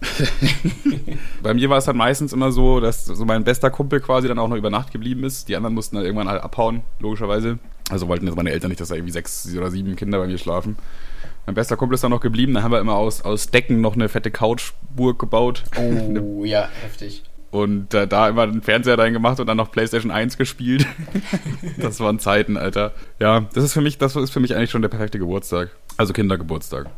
[1.42, 4.38] Bei mir war es dann meistens immer so, dass so mein bester Kumpel quasi dann
[4.38, 5.48] auch noch über Nacht geblieben ist.
[5.48, 7.58] Die anderen mussten dann irgendwann halt abhauen, logischerweise.
[7.90, 10.38] Also wollten jetzt meine Eltern nicht, dass da irgendwie sechs oder sieben Kinder bei mir
[10.38, 10.76] schlafen.
[11.46, 12.54] Mein bester Kumpel ist dann noch geblieben.
[12.54, 15.64] Dann haben wir immer aus, aus Decken noch eine fette Couchburg gebaut.
[15.76, 17.24] Oh, ja, heftig.
[17.50, 20.86] Und äh, da immer den Fernseher reingemacht und dann noch PlayStation 1 gespielt.
[21.78, 22.92] das waren Zeiten, Alter.
[23.18, 25.70] Ja, das ist für mich, das ist für mich eigentlich schon der perfekte Geburtstag.
[25.96, 26.90] Also Kindergeburtstag.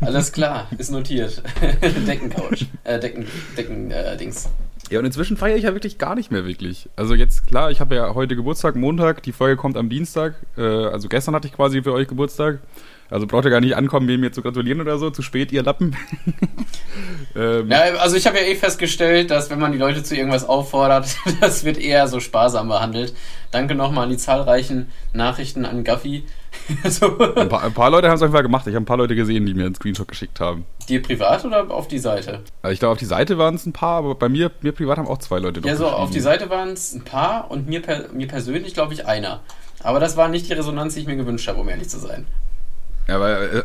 [0.00, 1.42] Alles klar, ist notiert.
[2.06, 2.66] Deckencouch.
[2.84, 4.48] Äh, Decken, Decken, äh, Dings.
[4.90, 6.88] Ja, und inzwischen feiere ich ja wirklich gar nicht mehr wirklich.
[6.96, 10.34] Also jetzt, klar, ich habe ja heute Geburtstag, Montag, die Folge kommt am Dienstag.
[10.58, 12.58] Äh, also gestern hatte ich quasi für euch Geburtstag.
[13.12, 15.10] Also braucht ihr gar nicht ankommen, mir zu gratulieren oder so.
[15.10, 15.94] Zu spät, ihr Lappen.
[17.36, 17.70] ähm.
[17.70, 21.16] Ja, also ich habe ja eh festgestellt, dass wenn man die Leute zu irgendwas auffordert,
[21.40, 23.14] das wird eher so sparsam behandelt.
[23.50, 26.24] Danke nochmal an die zahlreichen Nachrichten an Gaffi.
[26.88, 27.18] so.
[27.18, 28.66] ein, paar, ein, paar, Leute haben es auf jeden Fall gemacht.
[28.66, 30.64] Ich habe ein paar Leute gesehen, die mir einen Screenshot geschickt haben.
[30.88, 32.40] Dir privat oder auf die Seite?
[32.62, 34.98] Also ich glaube, auf die Seite waren es ein paar, aber bei mir, mir privat
[34.98, 37.82] haben auch zwei Leute Ja, so auf die Seite waren es ein paar und mir,
[37.82, 39.40] per, mir persönlich, glaube ich, einer.
[39.82, 42.26] Aber das war nicht die Resonanz, die ich mir gewünscht habe, um ehrlich zu sein.
[43.08, 43.62] Ja, aber äh,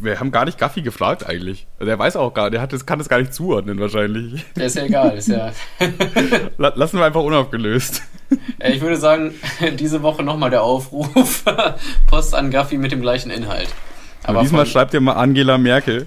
[0.00, 1.66] wir haben gar nicht Gaffi gefragt eigentlich.
[1.78, 4.44] Also er weiß auch gar, der hat das, kann das gar nicht zuordnen wahrscheinlich.
[4.56, 5.52] Der ist ja egal, ist ja.
[6.58, 8.02] Lassen wir einfach unaufgelöst.
[8.60, 9.34] Ich würde sagen,
[9.78, 11.44] diese Woche nochmal der Aufruf:
[12.08, 13.68] Post an Gaffi mit dem gleichen Inhalt.
[14.24, 16.06] Aber diesmal von, schreibt ihr mal Angela Merkel.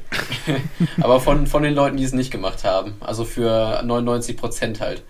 [1.01, 2.93] aber von, von den Leuten, die es nicht gemacht haben.
[2.99, 5.03] Also für 99 Prozent halt.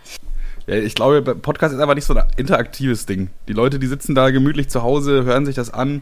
[0.67, 3.29] Ja, ich glaube, Podcast ist einfach nicht so ein interaktives Ding.
[3.49, 6.01] Die Leute, die sitzen da gemütlich zu Hause, hören sich das an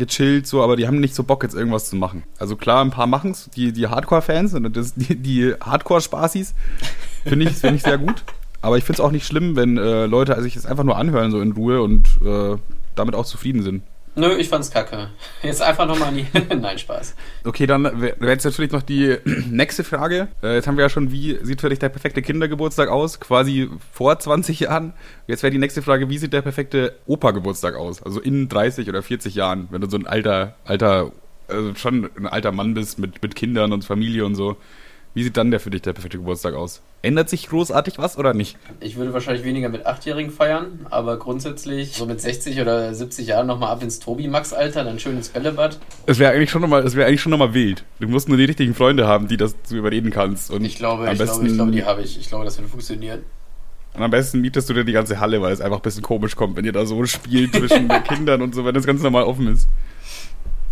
[0.00, 2.24] gechillt, so, aber die haben nicht so Bock, jetzt irgendwas zu machen.
[2.38, 6.54] Also klar, ein paar machen es, die, die Hardcore-Fans und das, die, die Hardcore-Spaßis,
[7.24, 8.24] finde ich, find ich sehr gut.
[8.62, 11.30] Aber ich finde es auch nicht schlimm, wenn äh, Leute sich das einfach nur anhören,
[11.30, 12.56] so in Ruhe und äh,
[12.94, 13.82] damit auch zufrieden sind.
[14.16, 15.10] Nö, ich fand's kacke.
[15.42, 16.26] Jetzt einfach nochmal die.
[16.54, 17.14] Nein, Spaß.
[17.44, 19.16] Okay, dann wäre jetzt natürlich noch die
[19.50, 20.28] nächste Frage.
[20.42, 23.20] Äh, jetzt haben wir ja schon, wie sieht für dich der perfekte Kindergeburtstag aus?
[23.20, 24.94] Quasi vor 20 Jahren.
[25.26, 28.02] Jetzt wäre die nächste Frage, wie sieht der perfekte Opa-Geburtstag aus?
[28.02, 31.12] Also in 30 oder 40 Jahren, wenn du so ein alter, alter,
[31.46, 34.56] also schon ein alter Mann bist mit, mit Kindern und Familie und so.
[35.12, 36.82] Wie sieht dann der für dich der perfekte Geburtstag aus?
[37.02, 38.56] Ändert sich großartig was oder nicht?
[38.78, 43.48] Ich würde wahrscheinlich weniger mit Achtjährigen feiern, aber grundsätzlich so mit 60 oder 70 Jahren
[43.48, 45.80] nochmal ab ins Tobi-Max-Alter, dann schön ins Bällebad.
[46.06, 47.84] Es wäre eigentlich schon nochmal, es wäre eigentlich schon nochmal wild.
[47.98, 50.52] Du musst nur die richtigen Freunde haben, die das zu überreden kannst.
[50.52, 52.18] Und ich glaube, ich, besten, glaube ich glaube, die habe ich.
[52.20, 53.24] Ich glaube, das würde funktionieren.
[53.94, 56.36] Und am besten mietest du dir die ganze Halle, weil es einfach ein bisschen komisch
[56.36, 59.24] kommt, wenn ihr da so spielt zwischen den Kindern und so, wenn das ganz normal
[59.24, 59.66] offen ist.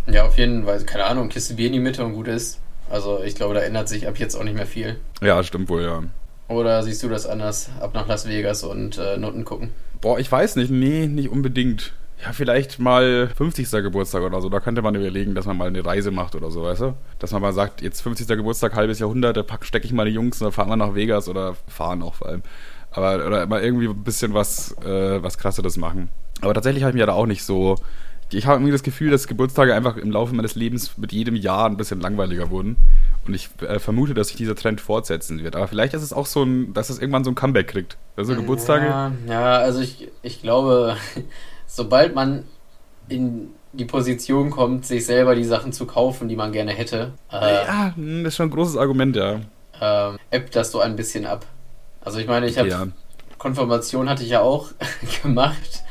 [0.06, 0.80] Ja, auf jeden Fall.
[0.84, 2.60] Keine Ahnung, Kiste Bier in die Mitte und gut ist.
[2.90, 4.96] Also ich glaube, da ändert sich ab jetzt auch nicht mehr viel.
[5.20, 6.02] Ja, stimmt wohl, ja.
[6.48, 7.68] Oder siehst du das anders?
[7.80, 9.70] Ab nach Las Vegas und äh, Noten gucken?
[10.00, 10.70] Boah, ich weiß nicht.
[10.70, 11.92] Nee, nicht unbedingt.
[12.24, 13.70] Ja, vielleicht mal 50.
[13.70, 14.48] Geburtstag oder so.
[14.48, 16.94] Da könnte man überlegen, dass man mal eine Reise macht oder so, weißt du?
[17.18, 18.26] Dass man mal sagt, jetzt 50.
[18.26, 21.28] Geburtstag, halbes Jahrhundert, da stecke ich mal die Jungs und dann fahren wir nach Vegas
[21.28, 22.42] oder fahren auch vor allem.
[22.90, 26.08] Aber, oder mal irgendwie ein bisschen was, äh, was krasseres machen.
[26.40, 27.76] Aber tatsächlich habe ich mir da auch nicht so.
[28.30, 31.66] Ich habe irgendwie das Gefühl, dass Geburtstage einfach im Laufe meines Lebens mit jedem Jahr
[31.66, 32.76] ein bisschen langweiliger wurden.
[33.26, 35.56] Und ich äh, vermute, dass sich dieser Trend fortsetzen wird.
[35.56, 37.96] Aber vielleicht ist es auch so ein, dass es irgendwann so ein Comeback kriegt.
[38.16, 38.86] Also Geburtstage.
[38.86, 40.96] Ja, ja also ich, ich glaube,
[41.66, 42.44] sobald man
[43.08, 47.12] in die Position kommt, sich selber die Sachen zu kaufen, die man gerne hätte.
[47.30, 49.40] Äh, ja, hm, das ist schon ein großes Argument, ja.
[49.80, 51.46] Ähm, ebbt das so ein bisschen ab.
[52.00, 52.86] Also ich meine, ich habe ja.
[53.38, 54.70] Konfirmation hatte ich ja auch
[55.22, 55.82] gemacht,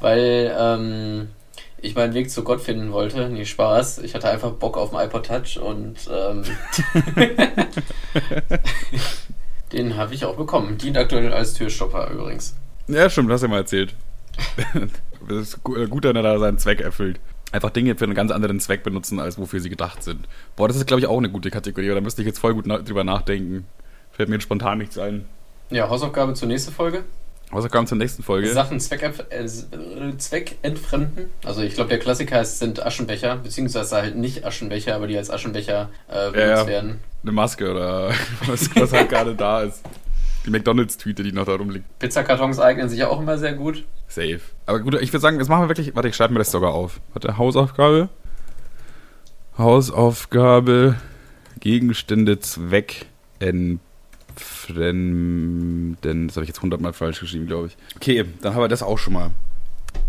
[0.00, 1.28] weil ähm,
[1.84, 3.28] ich meinen Weg zu Gott finden wollte.
[3.28, 3.98] Nee, Spaß.
[3.98, 6.42] Ich hatte einfach Bock auf den iPod Touch und ähm,
[9.72, 10.78] den habe ich auch bekommen.
[10.78, 12.56] Dient aktuell als Türstopper übrigens.
[12.88, 13.94] Ja, stimmt, hast du ja mal erzählt.
[15.28, 17.20] das ist gut, wenn er da seinen Zweck erfüllt.
[17.52, 20.26] Einfach Dinge für einen ganz anderen Zweck benutzen, als wofür sie gedacht sind.
[20.56, 22.66] Boah, das ist, glaube ich, auch eine gute Kategorie, da müsste ich jetzt voll gut
[22.66, 23.66] na drüber nachdenken.
[24.10, 25.26] Fällt mir jetzt spontan nichts ein.
[25.70, 27.04] Ja, Hausaufgabe zur nächsten Folge.
[27.54, 28.52] Hausaufgaben zur nächsten Folge.
[28.52, 29.46] Sachen Zweck, äh,
[30.18, 31.30] zweckentfremden.
[31.44, 35.90] Also ich glaube, der Klassiker sind Aschenbecher, beziehungsweise halt nicht Aschenbecher, aber die als Aschenbecher
[36.08, 36.66] äh, benutzt ja, ja.
[36.66, 37.00] werden.
[37.22, 38.12] Eine Maske oder
[38.46, 39.82] was, was halt gerade da ist.
[40.46, 41.86] Die McDonalds-Tüte, die noch da rumliegt.
[41.98, 43.84] Pizzakartons eignen sich ja auch immer sehr gut.
[44.08, 44.40] Safe.
[44.66, 45.96] Aber gut, ich würde sagen, jetzt machen wir wirklich.
[45.96, 47.00] Warte, ich schreibe mir das sogar auf.
[47.14, 48.10] Warte, Hausaufgabe.
[49.56, 50.96] Hausaufgabe.
[51.60, 53.06] Gegenstände Zweck
[54.34, 56.26] entfremden.
[56.28, 57.76] Das habe ich jetzt hundertmal falsch geschrieben, glaube ich.
[57.96, 59.30] Okay, dann haben wir das auch schon mal.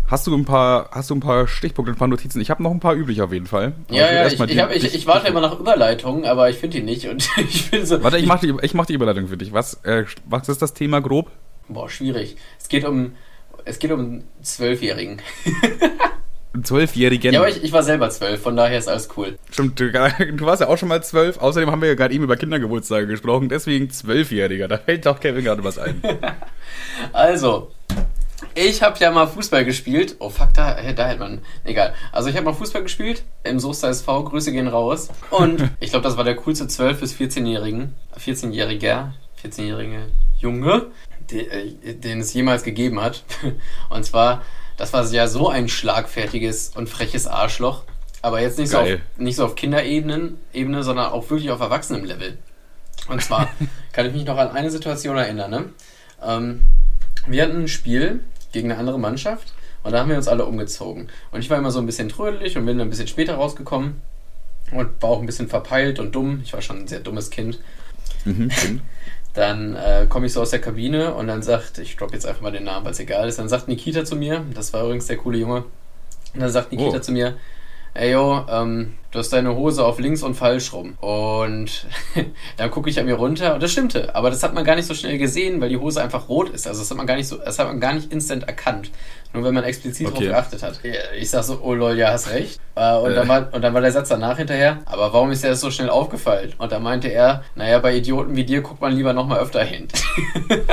[0.08, 2.40] Hast du ein paar, hast du ein paar Stichpunkte, ein paar Notizen?
[2.40, 3.72] Ich habe noch ein paar üblich auf jeden Fall.
[3.90, 6.84] Ja, ja, ich, ich, hab, ich, ich, warte immer nach Überleitungen, aber ich finde die
[6.84, 8.02] nicht und ich bin so.
[8.02, 9.52] Warte, ich mache die, mach die Überleitung für dich.
[9.52, 11.30] Was, äh, was ist das Thema grob?
[11.68, 12.36] Boah, schwierig.
[12.58, 13.12] Es geht um,
[13.64, 15.20] es geht um Zwölfjährigen.
[16.64, 17.32] Zwölfjährigen.
[17.32, 19.38] Ja, aber ich, ich war selber zwölf, von daher ist alles cool.
[19.50, 21.38] Stimmt, du, du warst ja auch schon mal zwölf.
[21.38, 24.68] Außerdem haben wir ja gerade eben über Kindergeburtstage gesprochen, deswegen Zwölfjähriger.
[24.68, 26.00] Da fällt doch Kevin gerade was ein.
[27.12, 27.70] also,
[28.54, 30.16] ich habe ja mal Fußball gespielt.
[30.18, 31.40] Oh fuck, da, da hält man.
[31.64, 31.94] Egal.
[32.12, 34.24] Also ich habe mal Fußball gespielt im Soester SV.
[34.24, 35.08] Grüße gehen raus.
[35.30, 37.94] Und ich glaube, das war der coolste 12- bis 14-Jährigen.
[38.18, 39.12] 14-Jähriger.
[39.42, 40.06] 14-jährige
[40.38, 40.86] Junge,
[41.30, 43.24] äh, den es jemals gegeben hat.
[43.90, 44.42] Und zwar,
[44.76, 47.84] das war ja so ein schlagfertiges und freches Arschloch.
[48.22, 52.38] Aber jetzt nicht, so auf, nicht so auf Kinderebene, Ebene, sondern auch wirklich auf Erwachsenenlevel.
[53.08, 53.48] Und zwar
[53.92, 55.50] kann ich mich noch an eine Situation erinnern.
[55.50, 55.64] Ne?
[56.22, 56.62] Ähm,
[57.26, 58.20] wir hatten ein Spiel
[58.52, 61.08] gegen eine andere Mannschaft und da haben wir uns alle umgezogen.
[61.30, 64.00] Und ich war immer so ein bisschen trödelig und bin dann ein bisschen später rausgekommen
[64.72, 66.40] und war auch ein bisschen verpeilt und dumm.
[66.42, 67.60] Ich war schon ein sehr dummes Kind.
[68.24, 68.50] Mhm,
[69.36, 72.40] dann äh, komme ich so aus der Kabine und dann sagt, ich droppe jetzt einfach
[72.40, 75.06] mal den Namen, weil es egal ist, dann sagt Nikita zu mir, das war übrigens
[75.06, 75.64] der coole Junge,
[76.34, 77.00] und dann sagt Nikita oh.
[77.00, 77.36] zu mir,
[77.94, 80.94] ey yo, ähm, du hast deine Hose auf links und falsch rum.
[81.00, 81.86] Und
[82.58, 84.14] dann gucke ich an mir runter und das stimmte.
[84.14, 86.66] Aber das hat man gar nicht so schnell gesehen, weil die Hose einfach rot ist.
[86.68, 88.90] Also das hat man gar nicht so, das hat man gar nicht instant erkannt.
[89.32, 90.28] Nur wenn man explizit okay.
[90.28, 90.80] darauf geachtet hat.
[91.18, 92.60] Ich sag so, oh lol, ja, hast recht.
[92.74, 93.14] Äh, und, äh.
[93.14, 95.70] Dann war, und dann war der Satz danach hinterher, aber warum ist dir das so
[95.70, 96.52] schnell aufgefallen?
[96.58, 99.88] Und da meinte er, naja, bei Idioten wie dir guckt man lieber nochmal öfter hin.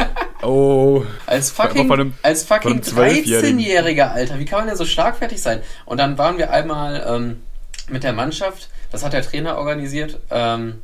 [0.45, 1.05] Oh.
[1.25, 4.39] Als fucking, einem, als fucking 13-Jähriger, Alter.
[4.39, 5.61] Wie kann man denn so schlagfertig sein?
[5.85, 7.43] Und dann waren wir einmal ähm,
[7.89, 10.81] mit der Mannschaft, das hat der Trainer organisiert, ähm,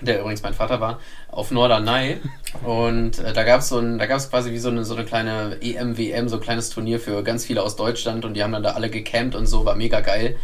[0.00, 2.18] der übrigens mein Vater war, auf Norderney.
[2.64, 4.94] Und äh, da gab es so ein, da gab es quasi wie so eine, so
[4.94, 8.42] eine kleine EM, WM, so ein kleines Turnier für ganz viele aus Deutschland und die
[8.42, 10.36] haben dann da alle gecampt und so, war mega geil.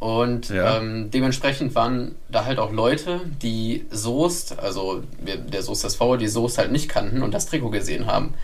[0.00, 0.76] Und ja.
[0.78, 6.58] ähm, dementsprechend waren da halt auch Leute, die Soest, also der Soest SV, die Soest
[6.58, 8.34] halt nicht kannten und das Trikot gesehen haben.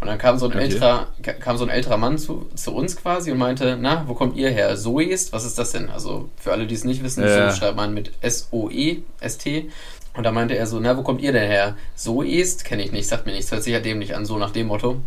[0.00, 0.62] Und dann kam so ein okay.
[0.62, 1.08] älterer,
[1.40, 4.50] kam so ein älterer Mann zu, zu uns quasi und meinte, na, wo kommt ihr
[4.50, 4.76] her?
[4.76, 5.32] Soest?
[5.32, 5.88] Was ist das denn?
[5.88, 7.50] Also für alle, die es nicht wissen, ja.
[7.50, 9.70] so schreibt man mit S-O-E-S-T.
[10.14, 11.76] Und da meinte er so, na, wo kommt ihr denn her?
[11.94, 12.64] Soest?
[12.64, 15.00] Kenne ich nicht, sagt mir nichts, hört sich ja dämlich an, so nach dem Motto.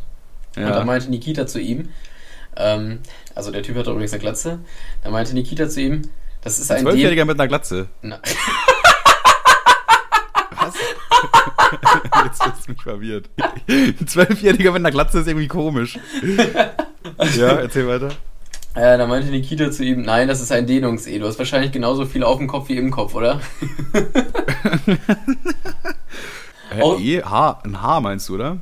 [0.56, 0.68] Ja.
[0.68, 1.90] Und da meinte Nikita zu ihm,
[2.56, 3.00] ähm,
[3.36, 4.60] also der Typ hatte übrigens eine Glatze.
[5.04, 6.10] Da meinte Nikita zu ihm,
[6.42, 6.82] das ist ein.
[6.82, 7.90] Zwölfjähriger mit einer Glatze.
[8.02, 8.20] Na.
[10.60, 10.76] Was?
[12.80, 13.30] Mich verwirrt.
[13.68, 16.00] Ein Zwölfjähriger mit einer Glatze ist irgendwie komisch.
[17.36, 18.10] ja, erzähl weiter.
[18.76, 21.20] Ja, da meinte Nikita zu ihm, nein, das ist ein Dehnungs-E.
[21.20, 23.42] Du hast wahrscheinlich genauso viel auf dem Kopf wie im Kopf, oder?
[26.70, 28.58] Hä, e, H, ein H meinst du, oder?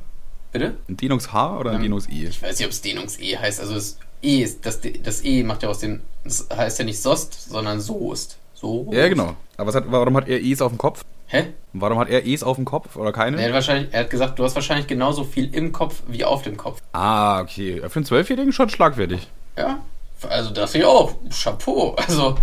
[0.50, 0.74] Bitte?
[0.88, 2.26] Ein Dehnungs-H oder ein Dehnungs-I?
[2.26, 3.60] Ich weiß nicht, ob es Dehnungs-E heißt.
[3.60, 7.00] Also das E ist, das, das E macht ja aus dem, das heißt ja nicht
[7.00, 8.38] Sost, sondern Soest.
[8.54, 8.90] So.
[8.92, 9.36] Ja, genau.
[9.56, 11.04] Aber hat, warum hat er E's auf dem Kopf?
[11.30, 11.52] Hä?
[11.74, 13.38] Warum hat er E's auf dem Kopf oder keine?
[13.38, 16.42] Er hat, wahrscheinlich, er hat gesagt, du hast wahrscheinlich genauso viel im Kopf wie auf
[16.42, 16.80] dem Kopf.
[16.92, 17.82] Ah, okay.
[17.86, 19.28] Für einen Zwölfjährigen schon schlagfertig.
[19.56, 19.80] Ja,
[20.26, 21.14] also das ich auch.
[21.30, 21.94] Chapeau.
[21.96, 22.36] Also.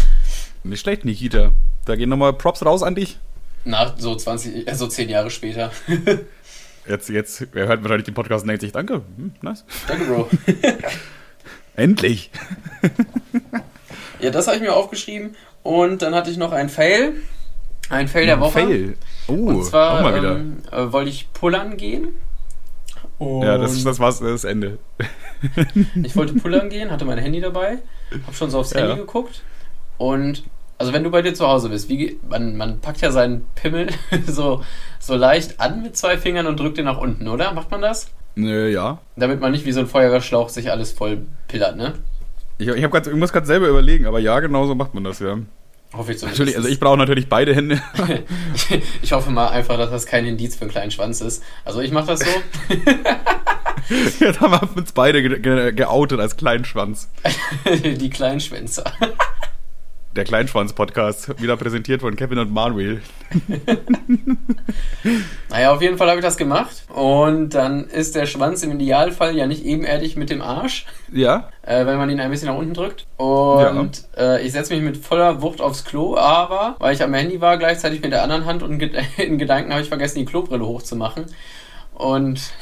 [0.63, 1.51] Nicht schlecht, Nikita.
[1.85, 3.17] Da gehen nochmal Props raus an dich.
[3.63, 5.71] Nach so 20, äh, so 10 Jahre später.
[6.87, 9.01] jetzt, jetzt, wer hört wahrscheinlich den Podcast und denkt sich, danke.
[9.17, 9.65] Hm, nice.
[9.87, 10.29] Danke, Bro.
[11.75, 12.29] Endlich.
[14.19, 15.35] ja, das habe ich mir aufgeschrieben.
[15.63, 17.15] Und dann hatte ich noch ein Fail.
[17.89, 18.59] Ein Fail der Woche.
[18.59, 18.97] Fail.
[19.27, 20.37] Oh, und zwar mal wieder.
[20.37, 22.09] Ähm, äh, wollte ich pullern gehen.
[23.19, 24.77] Ja, das, das war's, das Ende.
[26.03, 27.79] ich wollte pullern gehen, hatte mein Handy dabei,
[28.25, 28.81] habe schon so aufs ja.
[28.81, 29.41] Handy geguckt
[29.97, 30.43] und
[30.77, 33.87] also wenn du bei dir zu Hause bist, wie, man, man packt ja seinen Pimmel
[34.27, 34.63] so,
[34.99, 37.53] so leicht an mit zwei Fingern und drückt den nach unten, oder?
[37.53, 38.09] Macht man das?
[38.35, 38.99] Nö, ja.
[39.15, 41.93] Damit man nicht wie so ein Feuerwehrschlauch sich alles voll pillert, ne?
[42.57, 45.05] Ich, ich, hab grad, ich muss gerade selber überlegen, aber ja, genau so macht man
[45.05, 45.37] das, ja.
[45.95, 46.39] Hoffe ich zumindest.
[46.39, 47.81] Natürlich, also ich brauche natürlich beide Hände.
[49.01, 51.43] ich hoffe mal einfach, dass das kein Indiz für einen kleinen Schwanz ist.
[51.63, 52.25] Also ich mache das so.
[54.19, 57.09] Jetzt haben wir uns beide ge ge geoutet als kleinen Schwanz.
[57.83, 58.91] Die Kleinschwänzer.
[60.15, 63.01] Der Kleinschwanz-Podcast, wieder präsentiert von Kevin und Manuel.
[65.49, 66.85] naja, auf jeden Fall habe ich das gemacht.
[66.87, 70.85] Und dann ist der Schwanz im Idealfall ja nicht ebenerdig mit dem Arsch.
[71.11, 71.49] Ja.
[71.63, 73.07] Äh, wenn man ihn ein bisschen nach unten drückt.
[73.17, 74.35] Und ja.
[74.35, 77.57] äh, ich setze mich mit voller Wucht aufs Klo, aber weil ich am Handy war,
[77.57, 78.81] gleichzeitig mit der anderen Hand und
[79.17, 81.25] in Gedanken habe ich vergessen, die Klobrille hochzumachen.
[81.93, 82.53] Und.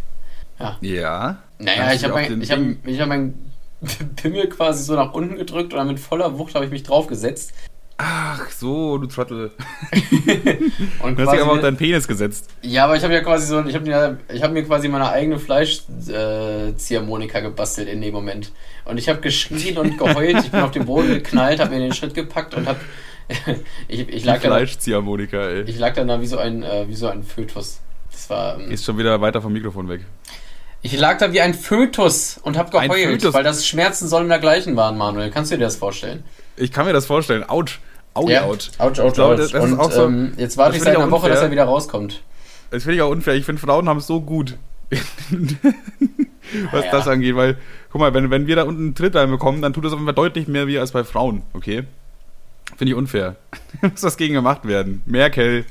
[0.58, 0.76] ja.
[0.80, 1.38] Ja.
[1.60, 3.46] Naja, ich habe mein, hab, hab mein
[4.16, 7.52] Pimmel quasi so nach unten gedrückt und dann mit voller Wucht habe ich mich draufgesetzt.
[7.98, 9.52] Ach so, du Trottel.
[11.02, 12.50] und du hast dich aber auf deinen Penis gesetzt.
[12.60, 15.38] Ja, aber ich habe ja quasi so, ich habe mir, hab mir quasi meine eigene
[15.38, 18.52] Fleischziehharmonika äh, gebastelt in dem Moment.
[18.84, 21.94] Und ich habe geschrien und geheult, ich bin auf den Boden geknallt, habe mir den
[21.94, 22.80] Schritt gepackt und habe
[23.88, 25.62] ich, ich lag Die Fleischziehharmonika, ey.
[25.62, 27.80] Ich lag dann da wie so ein, äh, wie so ein Fötus.
[28.12, 28.60] Das war.
[28.60, 30.02] Ähm, Ist schon wieder weiter vom Mikrofon weg.
[30.82, 34.96] Ich lag da wie ein Fötus und hab geheult, weil das Schmerzen sollen dergleichen waren,
[34.96, 35.30] Manuel.
[35.30, 36.22] Kannst du dir das vorstellen?
[36.56, 37.44] Ich kann mir das vorstellen.
[37.48, 37.80] Autsch.
[38.14, 38.44] Audi ja.
[38.44, 38.70] out.
[38.78, 41.10] Ouch, ouch, glaube, das, das und, ist auch so, ähm, jetzt warte ich seit einer
[41.10, 42.22] Woche, dass er wieder rauskommt.
[42.70, 43.34] Das finde ich auch unfair.
[43.34, 44.56] Ich finde, Frauen haben es so gut.
[46.70, 46.90] was ja.
[46.90, 47.56] das angeht, weil,
[47.90, 50.06] guck mal, wenn, wenn wir da unten einen Tritt reinbekommen, dann tut das auf jeden
[50.06, 51.84] Fall deutlich mehr wie als bei Frauen, okay?
[52.76, 53.36] Finde ich unfair.
[53.82, 55.02] Muss was gegen gemacht werden.
[55.06, 55.64] Merkel.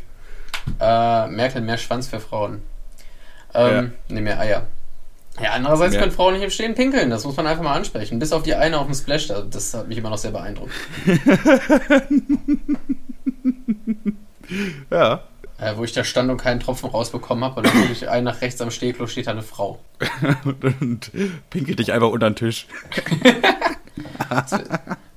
[0.80, 2.62] Äh, Merkel, mehr Schwanz für Frauen.
[3.54, 4.14] Ähm, ja.
[4.14, 4.68] Ne, mehr Eier.
[5.42, 6.02] Ja, andererseits ja.
[6.02, 8.20] können Frauen nicht im Stehen pinkeln, das muss man einfach mal ansprechen.
[8.20, 10.72] Bis auf die eine auf dem Splash, das hat mich immer noch sehr beeindruckt.
[14.90, 15.24] ja.
[15.58, 18.26] Äh, wo ich da stand und keinen Tropfen rausbekommen habe und dann gucke ich ein
[18.26, 19.80] nach rechts am Stehklo steht da eine Frau.
[20.44, 21.12] und, und
[21.50, 22.68] pinkelt dich einfach unter den Tisch.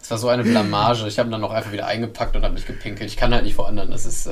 [0.09, 1.07] Das war so eine Blamage.
[1.07, 3.11] Ich habe dann noch einfach wieder eingepackt und habe mich gepinkelt.
[3.11, 3.91] Ich kann halt nicht vor anderen.
[3.91, 4.31] Das ist.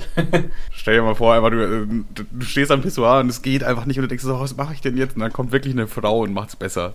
[0.70, 3.84] Stell dir mal vor, einfach du, äh, du stehst am Pissoir und es geht einfach
[3.84, 5.16] nicht und du denkst so, was mache ich denn jetzt?
[5.16, 6.94] Und dann kommt wirklich eine Frau und macht es besser.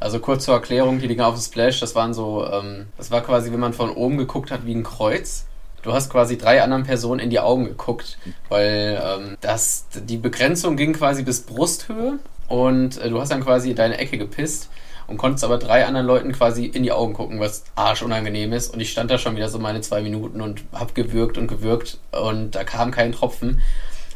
[0.00, 3.20] Also kurz zur Erklärung, die Dinger auf dem Splash, das waren so, ähm, das war
[3.20, 5.44] quasi, wenn man von oben geguckt hat wie ein Kreuz.
[5.82, 8.16] Du hast quasi drei anderen Personen in die Augen geguckt,
[8.48, 13.70] weil ähm, das, die Begrenzung ging quasi bis Brusthöhe und äh, du hast dann quasi
[13.70, 14.70] in deine Ecke gepisst
[15.08, 18.72] und konntest aber drei anderen Leuten quasi in die Augen gucken, was arschunangenehm ist.
[18.72, 21.98] Und ich stand da schon wieder so meine zwei Minuten und hab gewürgt und gewürgt
[22.12, 23.60] und da kam kein Tropfen.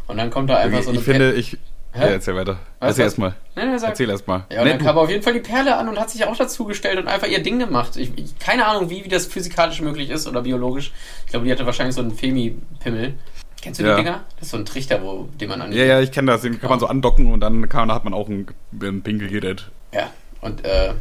[0.06, 1.58] Und dann kommt da einfach ich, so eine Ich finde, ich.
[1.94, 2.00] Hä?
[2.00, 2.58] Ja, erzähl weiter.
[2.78, 3.34] Was, Erzähl erstmal.
[3.54, 4.44] Nein, nein, Erzähl erstmal.
[4.50, 6.34] Ja, und nee, dann kam auf jeden Fall die Perle an und hat sich auch
[6.34, 7.96] dazu gestellt und einfach ihr Ding gemacht.
[7.96, 10.90] Ich, ich, keine Ahnung, wie, wie das physikalisch möglich ist oder biologisch.
[11.26, 13.14] Ich glaube, die hatte wahrscheinlich so einen Femi-Pimmel.
[13.60, 13.96] Kennst du die ja.
[13.96, 14.20] Dinger?
[14.36, 16.40] Das ist so ein Trichter, wo, den man an Ja, ja, ich kenne das.
[16.40, 18.46] Den kann man so andocken und dann kann, hat man auch ein,
[18.80, 19.70] ein Pinkelgerät.
[19.92, 20.10] Ja,
[20.42, 20.92] und äh,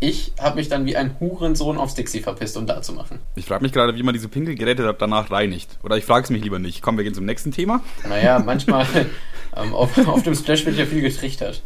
[0.00, 3.18] ich habe mich dann wie ein Hurensohn aufs Dixie verpisst, um da zu machen.
[3.36, 5.78] Ich frage mich gerade, wie man diese Pinkelgeräte danach reinigt.
[5.82, 6.80] Oder ich frage es mich lieber nicht.
[6.80, 7.82] Kommen wir gehen zum nächsten Thema.
[8.08, 8.86] Naja, manchmal
[9.56, 11.62] ähm, auf, auf, dem Splash wird ja viel getrichtert.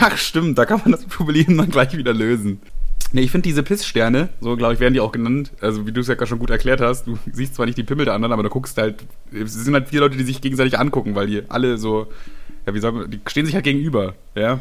[0.00, 2.60] Ach stimmt, da kann man das Problem dann gleich wieder lösen.
[3.12, 6.02] Nee, ich finde diese Pisssterne, so glaube ich, werden die auch genannt, also wie du
[6.02, 8.32] es ja gerade schon gut erklärt hast, du siehst zwar nicht die Pimmel der anderen,
[8.32, 11.42] aber du guckst halt, es sind halt vier Leute, die sich gegenseitig angucken, weil die
[11.48, 12.08] alle so,
[12.66, 14.60] ja, wie sagen wir, die stehen sich halt gegenüber, ja.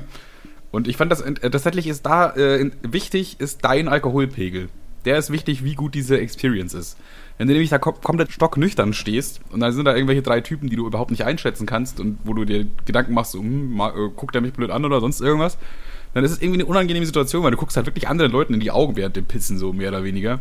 [0.72, 4.70] Und ich fand das äh, tatsächlich ist da äh, wichtig, ist dein Alkoholpegel.
[5.06, 6.98] Der ist wichtig, wie gut diese Experience ist.
[7.38, 10.70] Wenn du nämlich da kom komplett stocknüchtern stehst und dann sind da irgendwelche drei Typen,
[10.70, 14.10] die du überhaupt nicht einschätzen kannst und wo du dir Gedanken machst, so, hm, äh,
[14.16, 15.58] guckt der mich blöd an oder sonst irgendwas,
[16.14, 18.60] dann ist es irgendwie eine unangenehme Situation, weil du guckst halt wirklich anderen Leuten in
[18.60, 20.40] die Augen während dem Pissen, so mehr oder weniger.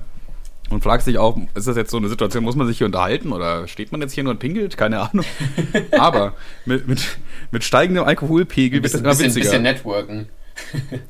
[0.70, 3.32] Und fragst dich auch, ist das jetzt so eine Situation, muss man sich hier unterhalten
[3.32, 4.76] oder steht man jetzt hier nur und pinkelt?
[4.76, 5.24] Keine Ahnung.
[5.98, 6.34] Aber
[6.66, 7.18] mit, mit,
[7.50, 9.28] mit steigendem Alkoholpegel wird es immer witziger.
[9.28, 10.28] Ein bisschen networken.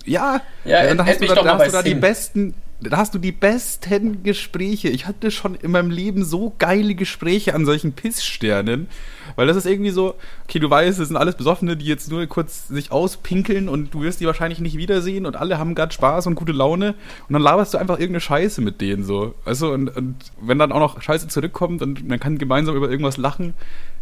[0.05, 3.19] ja, ja, dann hast, du da, da hast du da die besten, da hast du
[3.19, 4.88] die besten Gespräche.
[4.88, 8.88] Ich hatte schon in meinem Leben so geile Gespräche an solchen Pisssternen,
[9.35, 10.14] weil das ist irgendwie so,
[10.45, 14.03] okay, du weißt, es sind alles Besoffene, die jetzt nur kurz sich auspinkeln und du
[14.03, 16.95] wirst die wahrscheinlich nicht wiedersehen und alle haben gerade Spaß und gute Laune
[17.29, 19.35] und dann laberst du einfach irgendeine Scheiße mit denen so.
[19.45, 23.17] Also und, und wenn dann auch noch Scheiße zurückkommt und man kann gemeinsam über irgendwas
[23.17, 23.55] lachen,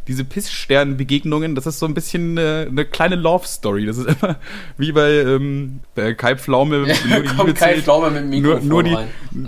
[0.09, 3.87] diese Pisssternbegegnungen, das ist so ein bisschen äh, eine kleine Love-Story.
[3.87, 4.37] Das ist immer
[4.79, 6.87] wie bei, ähm, bei Kai Pflaume.
[7.07, 8.97] Ja, nur die Liebe Kai Pflaume mit dem Mikrofon nur, nur die,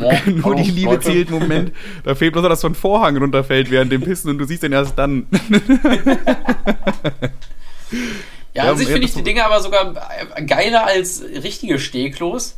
[0.03, 1.03] ja, nur die Liebe Leute.
[1.03, 1.73] zählt Moment.
[2.05, 4.73] Da fehlt bloß, dass so ein Vorhang runterfällt während dem Pissen und du siehst den
[4.73, 5.27] erst dann.
[8.55, 9.95] ja, an sich finde ich die Dinge aber sogar
[10.47, 12.57] geiler als richtige Stehklos,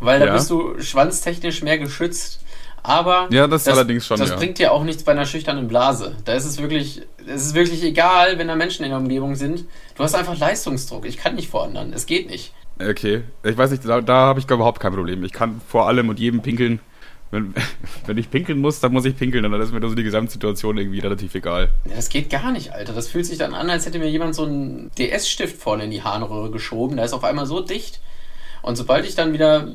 [0.00, 0.32] weil da ja.
[0.34, 2.40] bist du schwanztechnisch mehr geschützt.
[2.82, 4.18] Aber ja, das, das allerdings schon.
[4.18, 4.36] Das ja.
[4.36, 6.16] bringt dir auch nichts bei einer schüchternen Blase.
[6.24, 9.64] Da ist es wirklich, es ist wirklich egal, wenn da Menschen in der Umgebung sind.
[9.96, 11.06] Du hast einfach Leistungsdruck.
[11.06, 11.92] Ich kann nicht vor anderen.
[11.92, 12.52] Es geht nicht.
[12.80, 15.24] Okay, ich weiß nicht, da, da habe ich überhaupt kein Problem.
[15.24, 16.80] Ich kann vor allem und jedem pinkeln.
[17.30, 17.52] Wenn,
[18.06, 19.44] wenn ich pinkeln muss, dann muss ich pinkeln.
[19.44, 21.70] Und dann ist mir so die Gesamtsituation irgendwie relativ egal.
[21.86, 22.92] Ja, das geht gar nicht, Alter.
[22.92, 26.02] Das fühlt sich dann an, als hätte mir jemand so einen DS-Stift vorne in die
[26.02, 26.96] Harnröhre geschoben.
[26.96, 28.00] Da ist auf einmal so dicht.
[28.62, 29.74] Und sobald ich dann wieder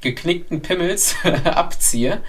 [0.00, 2.20] geknickten Pimmels abziehe,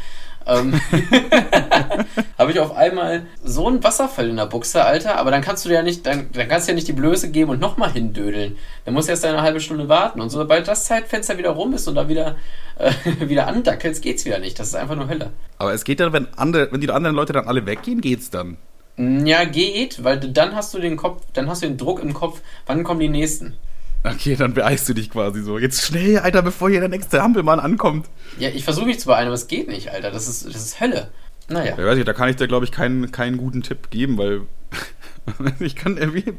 [0.46, 0.74] ähm,
[2.38, 5.70] habe ich auf einmal so ein Wasserfall in der Buchse, Alter, aber dann kannst du
[5.70, 8.58] ja nicht, dann, dann kannst du ja nicht die Blöße geben und nochmal hindödeln.
[8.86, 10.20] Dann musst du erst eine halbe Stunde warten.
[10.20, 12.36] Und sobald das Zeitfenster wieder rum ist und da wieder,
[12.78, 12.92] äh,
[13.28, 14.60] wieder andackelst, geht's wieder nicht.
[14.60, 15.32] Das ist einfach nur Hölle.
[15.58, 18.58] Aber es geht dann, wenn, andere, wenn die anderen Leute dann alle weggehen, geht's dann.
[18.98, 22.42] Ja, geht, weil dann hast du den Kopf, dann hast du den Druck im Kopf,
[22.66, 23.56] wann kommen die nächsten?
[24.04, 25.60] Okay, dann beeilst du dich quasi so.
[25.60, 28.08] Jetzt schnell, Alter, bevor hier der nächste Hampelmann ankommt.
[28.40, 30.10] Ja, ich versuche mich zu beeilen, aber es geht nicht, Alter.
[30.12, 31.12] Das ist, das ist Hölle.
[31.50, 31.76] Naja.
[31.78, 34.42] Ja, weiß ich, da kann ich dir, glaube ich, keinen, keinen guten Tipp geben, weil
[35.60, 36.34] ich kann irgendwie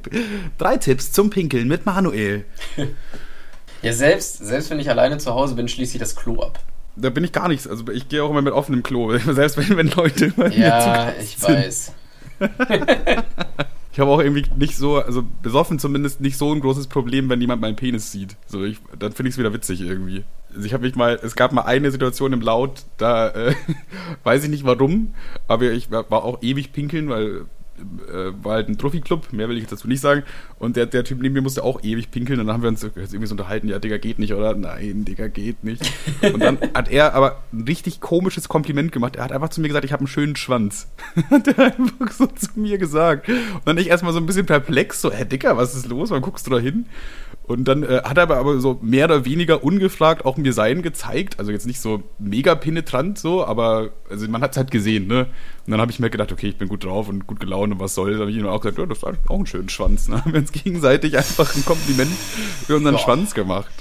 [0.59, 2.45] drei Tipps zum Pinkeln mit Manuel.
[3.83, 6.59] ja, selbst, selbst wenn ich alleine zu Hause bin, schließe ich das Klo ab.
[6.97, 7.69] Da bin ich gar nichts.
[7.69, 11.37] Also ich gehe auch immer mit offenem Klo, selbst wenn, wenn Leute bei Ja, ich
[11.39, 11.49] sind.
[11.49, 11.93] weiß.
[13.93, 17.43] Ich habe auch irgendwie nicht so, also besoffen zumindest nicht so ein großes Problem, wenn
[17.43, 18.37] jemand meinen Penis sieht.
[18.47, 20.25] So, ich, dann finde ich es wieder witzig irgendwie.
[20.55, 23.55] Also ich habe mich mal, es gab mal eine Situation im Laut, da äh,
[24.25, 25.15] weiß ich nicht warum,
[25.47, 27.47] aber ich war auch ewig pinkeln, weil
[28.09, 30.23] äh, war halt ein Trophy-Club, mehr will ich jetzt dazu nicht sagen.
[30.59, 32.41] Und der, der Typ neben mir musste auch ewig pinkeln.
[32.41, 34.55] Und dann haben wir uns irgendwie so unterhalten, ja, Digga, geht nicht, oder?
[34.55, 35.83] Nein, Digga, geht nicht.
[36.23, 39.17] Und dann hat er aber ein richtig komisches Kompliment gemacht.
[39.17, 40.89] Er hat einfach zu mir gesagt, ich habe einen schönen Schwanz.
[41.31, 43.29] hat er einfach so zu mir gesagt.
[43.29, 46.11] Und dann ich erstmal so ein bisschen perplex, so, hä, Digga, was ist los?
[46.11, 46.87] Wann guckst du da hin?
[47.45, 50.81] Und dann äh, hat er aber, aber so mehr oder weniger ungefragt auch mir sein
[50.83, 51.39] gezeigt.
[51.39, 55.27] Also jetzt nicht so mega penetrant so, aber also man hat es halt gesehen, ne?
[55.67, 57.81] Und dann habe ich mir gedacht, okay, ich bin gut drauf und gut gelaunt und
[57.81, 58.13] was soll.
[58.13, 60.09] Dann habe ich ihm auch gesagt, ja, das ist auch ein schöner Schwanz.
[60.09, 60.17] Ne?
[60.25, 62.11] Haben wir uns gegenseitig einfach ein Kompliment
[62.67, 63.01] für unseren Boah.
[63.01, 63.73] Schwanz gemacht.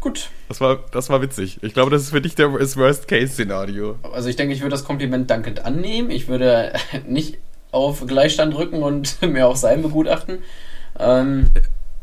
[0.00, 0.30] Gut.
[0.48, 1.58] Das war, das war witzig.
[1.62, 3.98] Ich glaube, das ist für dich der Worst-Case-Szenario.
[4.12, 6.10] Also ich denke, ich würde das Kompliment dankend annehmen.
[6.10, 6.72] Ich würde
[7.06, 7.38] nicht
[7.70, 10.38] auf Gleichstand rücken und mir auch sein begutachten.
[10.98, 11.46] Ähm,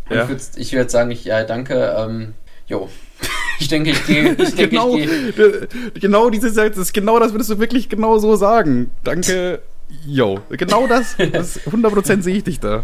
[0.10, 0.24] ja.
[0.24, 1.96] Ich würde ich würd sagen, ich, ja, danke.
[1.98, 2.34] Ähm,
[2.67, 2.89] jo.
[3.60, 4.34] Ich denke, ich gehe.
[4.34, 5.67] Ich denke, genau, ich gehe.
[5.96, 8.91] Genau diese Sätze, ist genau das würdest du wirklich genau so sagen.
[9.04, 9.63] Danke.
[10.06, 10.41] Jo.
[10.52, 11.15] Genau das.
[11.32, 12.84] das 100% sehe ich dich da.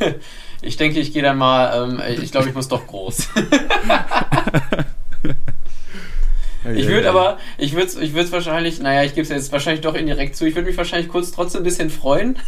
[0.60, 1.88] ich denke, ich gehe dann mal.
[1.88, 3.28] Ähm, ich glaube, ich muss doch groß.
[6.74, 9.94] Ich würde aber, ich würde es ich wahrscheinlich, naja, ich gebe es jetzt wahrscheinlich doch
[9.94, 12.38] indirekt zu, ich würde mich wahrscheinlich kurz trotzdem ein bisschen freuen.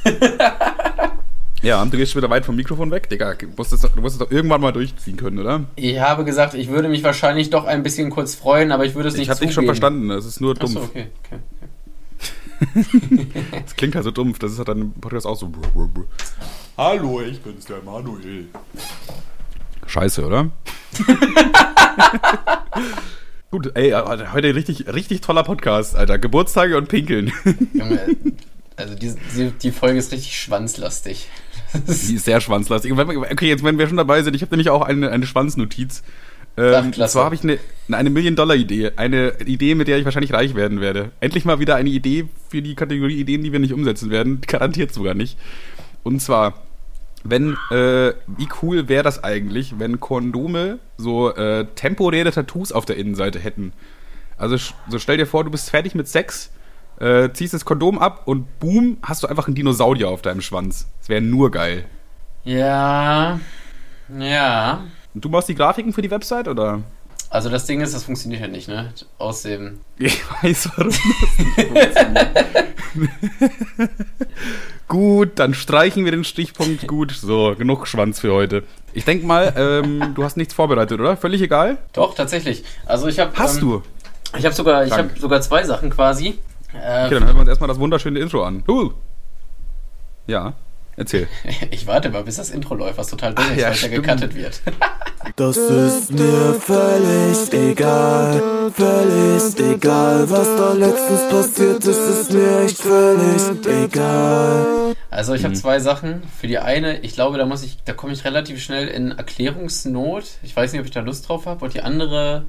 [1.64, 3.32] Ja, du gehst schon wieder weit vom Mikrofon weg, Digga.
[3.34, 5.64] Du musst, es doch, du musst es doch irgendwann mal durchziehen können, oder?
[5.76, 9.08] Ich habe gesagt, ich würde mich wahrscheinlich doch ein bisschen kurz freuen, aber ich würde
[9.08, 10.76] es nicht Ich habe dich schon verstanden, das ist nur dumpf.
[10.76, 11.38] Achso, okay, okay.
[12.60, 13.26] okay.
[13.64, 15.50] das klingt halt so dumpf, das ist halt dann im Podcast auch so.
[16.76, 18.48] Hallo, ich bin's, der Manuel.
[19.86, 20.50] Scheiße, oder?
[23.50, 26.18] Gut, ey, heute richtig, richtig toller Podcast, Alter.
[26.18, 27.32] Geburtstage und Pinkeln.
[27.72, 28.16] Junge,
[28.76, 31.28] also die, die, die Folge ist richtig schwanzlastig.
[31.74, 32.92] Die ist sehr schwanzlastig.
[32.92, 36.02] Okay, jetzt wenn wir schon dabei sind, ich habe nämlich auch eine, eine Schwanznotiz.
[36.56, 37.58] Ähm, Ach, und zwar habe ich eine,
[37.90, 38.92] eine Million-Dollar-Idee.
[38.96, 41.10] Eine Idee, mit der ich wahrscheinlich reich werden werde.
[41.20, 44.40] Endlich mal wieder eine Idee für die Kategorie Ideen, die wir nicht umsetzen werden.
[44.46, 45.36] Garantiert sogar nicht.
[46.04, 46.62] Und zwar,
[47.24, 52.96] wenn, äh, wie cool wäre das eigentlich, wenn Kondome so äh, temporäre Tattoos auf der
[52.96, 53.72] Innenseite hätten?
[54.36, 54.56] Also
[54.88, 56.50] so stell dir vor, du bist fertig mit Sex
[57.00, 60.88] äh, ziehst das Kondom ab und boom, hast du einfach einen Dinosaurier auf deinem Schwanz.
[61.00, 61.84] Das wäre nur geil.
[62.44, 63.40] Ja.
[64.18, 64.84] Ja.
[65.14, 66.82] Und du machst die Grafiken für die Website, oder?
[67.30, 68.92] Also das Ding ist, das funktioniert ja nicht, ne?
[69.18, 69.80] Aus dem.
[69.98, 70.92] Ich weiß, warum
[71.74, 73.90] das nicht.
[74.88, 76.86] Gut, dann streichen wir den Stichpunkt.
[76.86, 78.62] Gut, so, genug Schwanz für heute.
[78.92, 81.16] Ich denke mal, ähm, du hast nichts vorbereitet, oder?
[81.16, 81.78] Völlig egal?
[81.92, 82.62] Doch, tatsächlich.
[82.86, 83.32] Also ich habe.
[83.34, 83.82] Hast ähm, du?
[84.38, 86.38] Ich habe sogar, hab sogar zwei Sachen quasi.
[86.74, 88.62] Äh, okay, dann hören wir uns erstmal das wunderschöne Intro an.
[88.68, 88.90] Uh.
[90.26, 90.54] Ja.
[90.96, 91.28] Erzähl.
[91.70, 93.88] Ich warte mal, bis das Intro läuft, was total dumm ist, ja, weil es ja
[93.88, 94.60] gecuttet wird.
[95.36, 102.76] Das ist mir völlig egal, völlig egal, was da letztens passiert ist, ist mir echt
[102.76, 104.94] völlig egal.
[105.10, 105.58] Also ich habe mhm.
[105.58, 106.22] zwei Sachen.
[106.38, 110.24] Für die eine, ich glaube, da muss ich, da komme ich relativ schnell in Erklärungsnot.
[110.42, 111.64] Ich weiß nicht, ob ich da Lust drauf habe.
[111.64, 112.44] Und die andere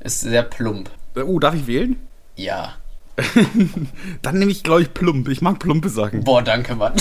[0.00, 0.90] ist sehr plump.
[1.16, 1.96] Uh, darf ich wählen?
[2.34, 2.76] Ja.
[4.22, 5.28] Dann nehme ich, glaube ich, plump.
[5.28, 6.24] Ich mag plumpe Sachen.
[6.24, 6.92] Boah, danke, Mann.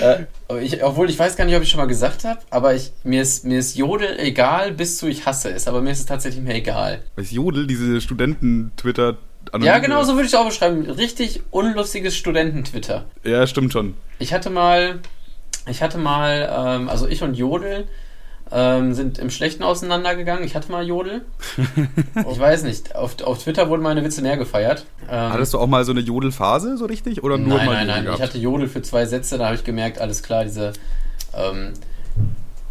[0.00, 0.24] äh,
[0.62, 3.20] ich, obwohl ich weiß gar nicht, ob ich schon mal gesagt habe, aber ich, mir,
[3.22, 5.68] ist, mir ist Jodel egal, bis zu ich hasse es.
[5.68, 7.02] Aber mir ist es tatsächlich mehr egal.
[7.16, 9.18] Ist Jodel, diese Studenten-Twitter-
[9.60, 10.88] ja, genau so würde ich es auch beschreiben.
[10.90, 13.04] Richtig unlustiges Studenten-Twitter.
[13.24, 13.94] Ja, stimmt schon.
[14.18, 15.00] Ich hatte mal,
[15.68, 17.86] ich hatte mal, ähm, also ich und Jodel,
[18.50, 20.44] ähm, sind im Schlechten auseinandergegangen.
[20.44, 21.24] Ich hatte mal Jodel.
[22.30, 22.94] ich weiß nicht.
[22.94, 24.86] Auf, auf Twitter wurden meine Witze mehr gefeiert.
[25.08, 27.24] Ähm, Hattest du auch mal so eine Jodelphase so richtig?
[27.24, 28.04] Oder nur nein, mal nein, nein.
[28.04, 28.18] Gehabt?
[28.18, 30.72] Ich hatte Jodel für zwei Sätze, da habe ich gemerkt, alles klar, diese,
[31.34, 31.72] ähm,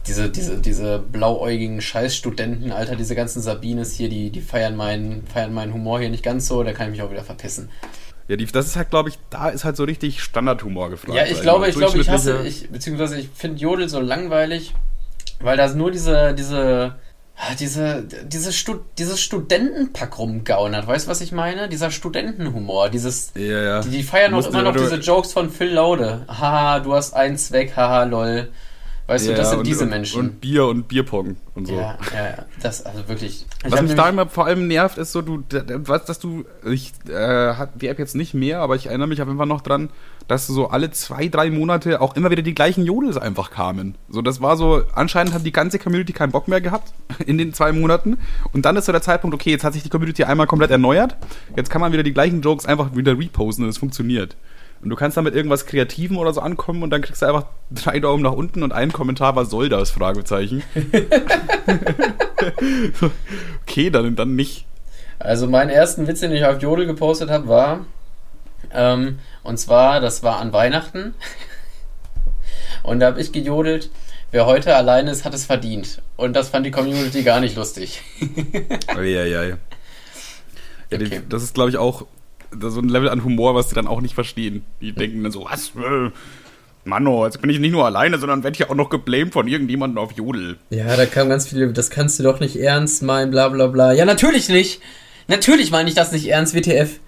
[0.08, 5.54] diese, diese, diese blauäugigen Scheißstudenten, Alter, diese ganzen Sabines hier, die, die feiern, meinen, feiern
[5.54, 7.70] meinen Humor hier nicht ganz so, da kann ich mich auch wieder verpissen.
[8.28, 11.16] Ja, die, das ist halt, glaube ich, da ist halt so richtig Standardhumor gefragt.
[11.16, 14.74] Ja, ich glaube, ich glaube, ich hasse, ich, beziehungsweise ich finde Jodel so langweilig,
[15.42, 16.96] weil da nur diese, diese,
[17.36, 20.88] ah, diese, diese Stud dieses Studentenpack rumgaunert.
[20.88, 21.70] Weißt du, was ich meine?
[21.70, 23.82] Dieser Studentenhumor, dieses, ja, ja.
[23.82, 26.26] Die, die feiern auch immer noch diese Jokes von Phil Laude.
[26.28, 28.50] Haha, du hast einen Zweck, haha, lol.
[29.06, 30.20] Weißt ja, du, das sind und, diese Menschen.
[30.20, 31.74] Und Bier und Bierpong und so.
[31.74, 32.46] Ja, ja, ja.
[32.62, 33.46] Das, also wirklich.
[33.68, 37.56] Was mich da immer vor allem nervt, ist so, du, weißt, dass du, ich äh,
[37.56, 39.90] hat die App jetzt nicht mehr, aber ich erinnere mich auf jeden Fall noch dran,
[40.30, 43.96] dass so alle zwei, drei Monate auch immer wieder die gleichen Jodels einfach kamen.
[44.08, 46.94] So, das war so, anscheinend hat die ganze Community keinen Bock mehr gehabt
[47.26, 48.18] in den zwei Monaten.
[48.54, 51.18] Und dann ist so der Zeitpunkt, okay, jetzt hat sich die Community einmal komplett erneuert.
[51.58, 54.38] Jetzt kann man wieder die gleichen Jokes einfach wieder reposten und es funktioniert.
[54.84, 58.02] Und du kannst damit irgendwas Kreativen oder so ankommen und dann kriegst du einfach drei
[58.02, 59.92] Daumen nach unten und einen Kommentar, was soll das?
[59.92, 60.62] Fragezeichen.
[63.62, 64.66] okay, dann, dann nicht.
[65.20, 67.86] Also meinen ersten Witz, den ich auf Jodel gepostet habe, war,
[68.74, 71.14] ähm, und zwar, das war an Weihnachten.
[72.84, 73.90] und da habe ich gejodelt,
[74.32, 76.02] wer heute alleine ist, hat es verdient.
[76.18, 78.02] Und das fand die Community gar nicht lustig.
[78.88, 79.48] Eieiei.
[79.48, 79.58] ja,
[80.92, 81.22] okay.
[81.30, 82.06] das ist, glaube ich, auch
[82.60, 84.64] so ein Level an Humor, was die dann auch nicht verstehen.
[84.82, 85.70] Die denken dann so, was?
[85.70, 86.12] Äh,
[86.86, 89.98] Manno, jetzt bin ich nicht nur alleine, sondern werde ich auch noch geblamed von irgendjemandem
[89.98, 90.58] auf Jodel.
[90.70, 93.94] Ja, da kam ganz viel, das kannst du doch nicht ernst meinen, bla bla bla.
[93.94, 94.82] Ja, natürlich nicht.
[95.28, 97.00] Natürlich meine ich das nicht ernst, WTF.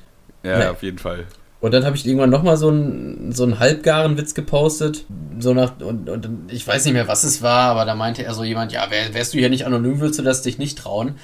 [0.44, 0.66] Ja, nee.
[0.66, 1.26] auf jeden Fall.
[1.60, 5.06] Und dann habe ich irgendwann nochmal so einen, so einen halbgaren Witz gepostet.
[5.40, 8.34] So nach, und, und ich weiß nicht mehr, was es war, aber da meinte er
[8.34, 11.16] so jemand, ja, wär, wärst du hier nicht anonym, würdest du das dich nicht trauen.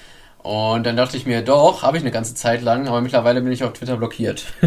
[0.43, 3.51] Und dann dachte ich mir, doch, habe ich eine ganze Zeit lang, aber mittlerweile bin
[3.51, 4.45] ich auf Twitter blockiert.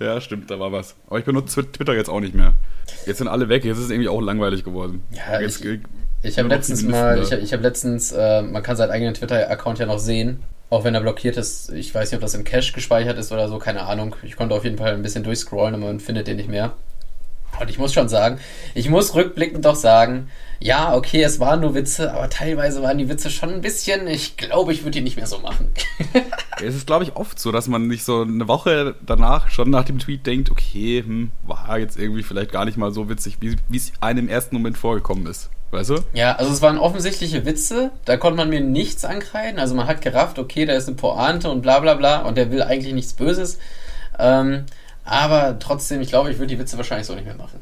[0.00, 0.96] ja, stimmt, da war was.
[1.06, 2.52] Aber ich benutze Twitter jetzt auch nicht mehr.
[3.06, 5.02] Jetzt sind alle weg, jetzt ist es irgendwie auch langweilig geworden.
[5.12, 5.80] Ja, jetzt, ich,
[6.22, 9.86] ich habe letztens mal, ich habe hab letztens, äh, man kann seinen eigenen Twitter-Account ja
[9.86, 11.72] noch sehen, auch wenn er blockiert ist.
[11.72, 14.14] Ich weiß nicht, ob das im Cache gespeichert ist oder so, keine Ahnung.
[14.22, 16.74] Ich konnte auf jeden Fall ein bisschen durchscrollen, aber man findet den nicht mehr.
[17.60, 18.38] Und ich muss schon sagen,
[18.74, 23.08] ich muss rückblickend doch sagen, ja, okay, es waren nur Witze, aber teilweise waren die
[23.08, 25.72] Witze schon ein bisschen, ich glaube, ich würde die nicht mehr so machen.
[26.64, 29.84] es ist, glaube ich, oft so, dass man sich so eine Woche danach schon nach
[29.84, 33.56] dem Tweet denkt, okay, hm, war jetzt irgendwie vielleicht gar nicht mal so witzig, wie
[33.76, 35.50] es einem im ersten Moment vorgekommen ist.
[35.72, 35.96] Weißt du?
[36.12, 39.58] Ja, also es waren offensichtliche Witze, da konnte man mir nichts ankreiden.
[39.58, 42.50] Also man hat gerafft, okay, da ist eine Pointe und bla bla bla und der
[42.50, 43.58] will eigentlich nichts Böses.
[44.18, 44.66] Ähm,
[45.04, 47.58] aber trotzdem, ich glaube, ich würde die Witze wahrscheinlich so nicht mehr machen.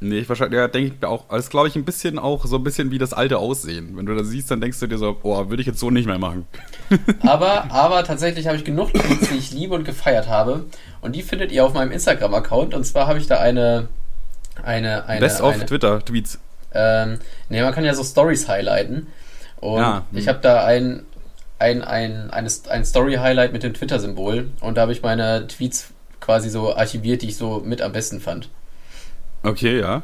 [0.00, 1.24] Nee, ich wahrscheinlich, ja, denke ich mir auch.
[1.30, 3.96] Das glaube ich ein bisschen auch so ein bisschen wie das alte Aussehen.
[3.96, 6.06] Wenn du das siehst, dann denkst du dir so, boah, würde ich jetzt so nicht
[6.06, 6.46] mehr machen.
[7.22, 10.66] aber, aber tatsächlich habe ich genug Tweets, die ich liebe und gefeiert habe.
[11.00, 12.74] Und die findet ihr auf meinem Instagram-Account.
[12.74, 13.88] Und zwar habe ich da eine.
[14.62, 16.38] eine, eine Best of Twitter-Tweets.
[16.74, 19.06] Ähm, nee, man kann ja so Stories highlighten.
[19.56, 20.28] Und ja, ich hm.
[20.28, 21.04] habe da ein,
[21.58, 24.50] ein, ein, eine, ein Story-Highlight mit dem Twitter-Symbol.
[24.60, 25.93] Und da habe ich meine Tweets
[26.24, 28.48] quasi so archiviert, die ich so mit am besten fand.
[29.42, 30.02] Okay, ja.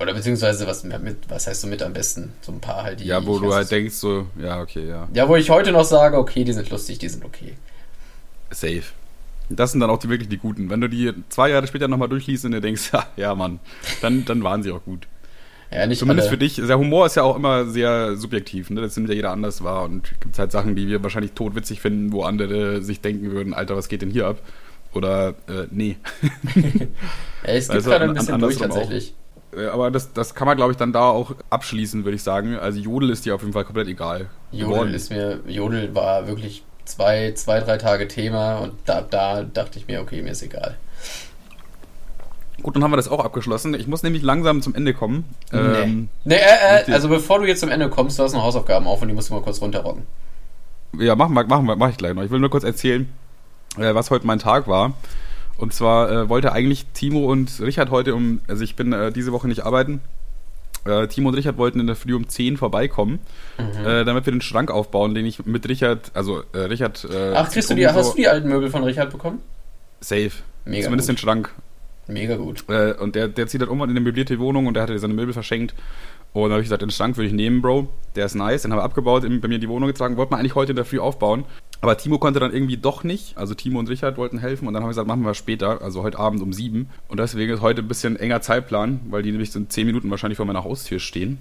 [0.00, 2.32] Oder beziehungsweise, was, mit, was heißt so mit am besten?
[2.40, 3.04] So ein paar halt, die.
[3.04, 5.08] Ja, wo du halt denkst, so, ja, okay, ja.
[5.12, 7.54] Ja, wo ich heute noch sage, okay, die sind lustig, die sind okay.
[8.50, 8.84] Safe.
[9.50, 10.70] Das sind dann auch die wirklich die guten.
[10.70, 13.60] Wenn du die zwei Jahre später nochmal durchliest und dir denkst, ja, ja, Mann,
[14.00, 15.06] dann, dann waren sie auch gut.
[15.70, 16.36] Ja, nicht Zumindest alle.
[16.36, 16.56] für dich.
[16.56, 18.80] Der Humor ist ja auch immer sehr subjektiv, ne?
[18.80, 19.82] Das nimmt ja jeder anders wahr.
[19.82, 23.76] Und gibt halt Sachen, die wir wahrscheinlich totwitzig finden, wo andere sich denken würden, Alter,
[23.76, 24.38] was geht denn hier ab?
[24.94, 25.96] Oder äh, nee.
[27.42, 29.12] es gibt also, gerade ein bisschen an, durch tatsächlich.
[29.12, 29.18] Auch.
[29.72, 32.56] Aber das, das kann man, glaube ich, dann da auch abschließen, würde ich sagen.
[32.56, 34.28] Also Jodel ist dir auf jeden Fall komplett egal.
[34.52, 39.78] Jodel ist mir, Jodel war wirklich zwei, zwei, drei Tage Thema und da, da dachte
[39.78, 40.76] ich mir, okay, mir ist egal.
[42.62, 43.74] Gut, dann haben wir das auch abgeschlossen.
[43.74, 45.24] Ich muss nämlich langsam zum Ende kommen.
[45.52, 45.58] Nee.
[45.58, 48.86] Ähm, nee, äh, äh, also bevor du jetzt zum Ende kommst, du hast noch Hausaufgaben
[48.86, 50.02] auf und die musst du mal kurz runterrocken.
[50.98, 52.22] Ja, machen wir, machen wir, mach ich gleich noch.
[52.22, 53.08] Ich will nur kurz erzählen,
[53.78, 54.94] äh, was heute mein Tag war.
[55.56, 59.32] Und zwar äh, wollte eigentlich Timo und Richard heute um, also ich bin äh, diese
[59.32, 60.00] Woche nicht arbeiten.
[60.84, 63.18] Äh, Timo und Richard wollten in der Früh um 10 vorbeikommen,
[63.58, 63.86] mhm.
[63.86, 67.06] Äh, damit wir den Schrank aufbauen, den ich mit Richard, also Richard.
[67.34, 69.40] Ach, kriegst du die, hast du die alten Möbel von Richard bekommen?
[70.00, 70.30] Safe.
[70.64, 71.18] Mega Zumindest gut.
[71.18, 71.50] den Schrank.
[72.08, 72.64] Mega gut.
[72.68, 75.14] Äh, und der, der zieht halt irgendwann in eine möblierte Wohnung und der hatte seine
[75.14, 75.74] Möbel verschenkt.
[76.32, 77.88] Und dann habe ich gesagt, den Schrank würde ich nehmen, Bro.
[78.14, 78.62] Der ist nice.
[78.62, 80.16] Den haben wir abgebaut, bei mir in die Wohnung getragen.
[80.16, 81.44] Wollten wir eigentlich heute in der Früh aufbauen.
[81.80, 83.36] Aber Timo konnte dann irgendwie doch nicht.
[83.36, 84.66] Also Timo und Richard wollten helfen.
[84.66, 85.80] Und dann haben wir gesagt, machen wir später.
[85.82, 86.90] Also heute Abend um sieben.
[87.08, 90.10] Und deswegen ist heute ein bisschen enger Zeitplan, weil die nämlich so in zehn Minuten
[90.10, 91.40] wahrscheinlich vor meiner Haustür stehen.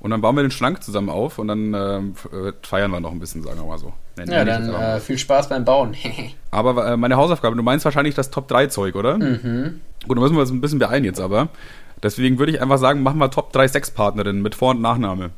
[0.00, 3.18] Und dann bauen wir den Schrank zusammen auf und dann äh, feiern wir noch ein
[3.18, 3.92] bisschen, sagen wir mal so.
[4.16, 5.96] Nennen ja, dann äh, viel Spaß beim Bauen.
[6.52, 9.18] aber äh, meine Hausaufgabe, du meinst wahrscheinlich das Top 3 Zeug, oder?
[9.18, 9.80] Mhm.
[10.06, 11.48] Gut, dann müssen wir uns ein bisschen beeilen jetzt aber.
[12.02, 15.30] Deswegen würde ich einfach sagen, machen wir Top 3 Sexpartnerinnen mit Vor- und Nachname.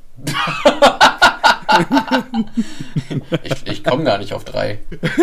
[3.43, 4.79] ich ich komme gar nicht auf 3.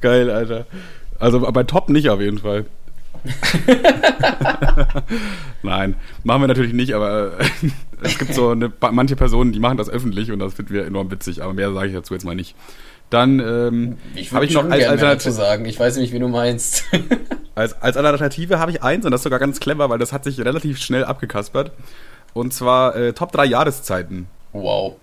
[0.00, 0.66] Geil, Alter.
[1.18, 2.66] Also bei Top nicht auf jeden Fall.
[5.62, 7.44] Nein, machen wir natürlich nicht, aber äh,
[8.02, 11.10] es gibt so eine, manche Personen, die machen das öffentlich und das finden wir enorm
[11.10, 12.54] witzig, aber mehr sage ich dazu jetzt mal nicht.
[13.10, 13.98] Dann ähm,
[14.32, 15.64] habe ich noch als Alternative sagen.
[15.64, 16.84] Ich weiß nicht, wie du meinst.
[17.54, 20.24] als, als Alternative habe ich eins und das ist sogar ganz clever, weil das hat
[20.24, 21.72] sich relativ schnell abgekaspert.
[22.34, 24.28] Und zwar äh, Top 3 Jahreszeiten.
[24.52, 24.96] Wow.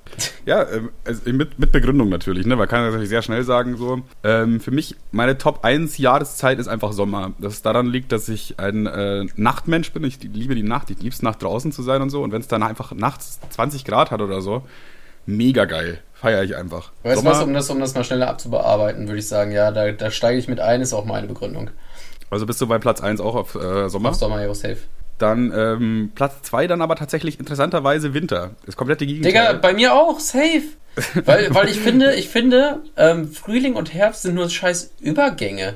[0.46, 0.66] Ja,
[1.06, 2.56] also mit, mit Begründung natürlich, ne?
[2.56, 4.02] Man kann das natürlich sehr schnell sagen so.
[4.24, 7.34] Ähm, für mich, meine Top 1 Jahreszeit ist einfach Sommer.
[7.40, 10.04] Das daran liegt, dass ich ein äh, Nachtmensch bin.
[10.04, 10.90] Ich liebe die Nacht.
[10.90, 12.24] Ich liebe es, nach draußen zu sein und so.
[12.24, 14.64] Und wenn es dann einfach nachts 20 Grad hat oder so,
[15.26, 16.00] mega geil.
[16.14, 16.92] Feiere ich einfach.
[17.04, 19.92] Weißt du was, um das, um das mal schneller abzubearbeiten, würde ich sagen, ja, da,
[19.92, 21.70] da steige ich mit ein, ist auch meine Begründung.
[22.30, 24.10] Also bist du bei Platz 1 auch auf äh, Sommer?
[24.10, 24.78] Auf Sommer, ja, safe.
[25.18, 28.52] Dann ähm, Platz 2 dann aber tatsächlich interessanterweise Winter.
[28.66, 29.32] Das komplette Gegenteil.
[29.32, 30.64] Digga, bei mir auch, safe.
[31.26, 35.76] weil, weil ich finde, ich finde, ähm, Frühling und Herbst sind nur scheiß Übergänge.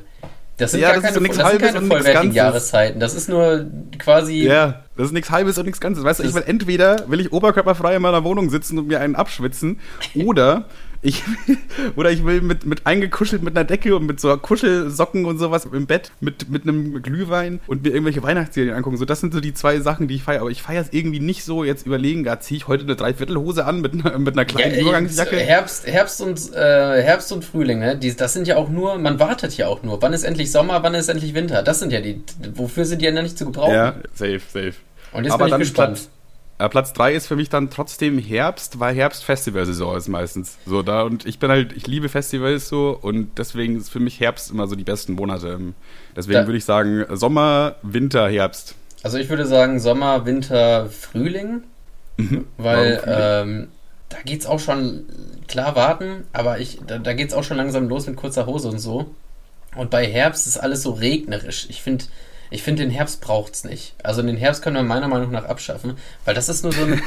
[0.57, 2.99] Das sind ja, gar das keine, das sind keine vollwertigen Jahreszeiten.
[2.99, 3.65] Das ist nur
[3.97, 4.43] quasi.
[4.43, 6.03] Ja, das ist nichts Halbes und nichts Ganzes.
[6.03, 9.15] Weißt du, ich will entweder will ich oberkörperfrei in meiner Wohnung sitzen und mir einen
[9.15, 9.79] abschwitzen,
[10.13, 10.65] oder
[11.01, 11.23] ich,
[11.95, 15.65] oder ich will mit, mit eingekuschelt mit einer Decke und mit so Kuschelsocken und sowas
[15.71, 18.97] im Bett, mit, mit einem Glühwein und mir irgendwelche Weihnachtsserien angucken.
[18.97, 20.41] So, das sind so die zwei Sachen, die ich feiere.
[20.41, 23.63] Aber ich feiere es irgendwie nicht so, jetzt überlegen, da ziehe ich heute eine Dreiviertelhose
[23.63, 25.37] an mit, einer, mit einer kleinen ja, Übergangsjacke.
[25.37, 27.97] Herbst, Herbst, und, äh, Herbst und Frühling, ne?
[27.97, 30.01] Die, das sind ja auch nur, man wartet ja auch nur.
[30.01, 31.63] Wann ist endlich Sommer, wann ist endlich Winter?
[31.63, 32.21] Das sind ja die,
[32.55, 33.73] wofür sind die ja nicht zu gebrauchen?
[33.73, 34.73] Ja, safe, safe.
[35.11, 35.95] Und jetzt Aber bin ich gespannt.
[35.95, 36.09] Platz,
[36.59, 40.57] äh, Platz 3 ist für mich dann trotzdem Herbst, weil Herbst Festivalsaison ist meistens.
[40.65, 44.19] So da und ich bin halt, ich liebe Festivals so und deswegen ist für mich
[44.19, 45.57] Herbst immer so die besten Monate.
[46.15, 48.75] Deswegen würde ich sagen Sommer, Winter, Herbst.
[49.01, 51.63] Also ich würde sagen Sommer, Winter, Frühling,
[52.17, 52.45] mhm.
[52.57, 53.67] weil ähm,
[54.09, 55.05] da geht's auch schon
[55.47, 58.79] klar warten, aber ich da, da geht's auch schon langsam los mit kurzer Hose und
[58.79, 59.15] so.
[59.75, 61.67] Und bei Herbst ist alles so regnerisch.
[61.69, 62.05] Ich finde
[62.51, 63.93] ich finde, den Herbst braucht es nicht.
[64.03, 67.01] Also den Herbst können wir meiner Meinung nach abschaffen, weil das ist nur so ein...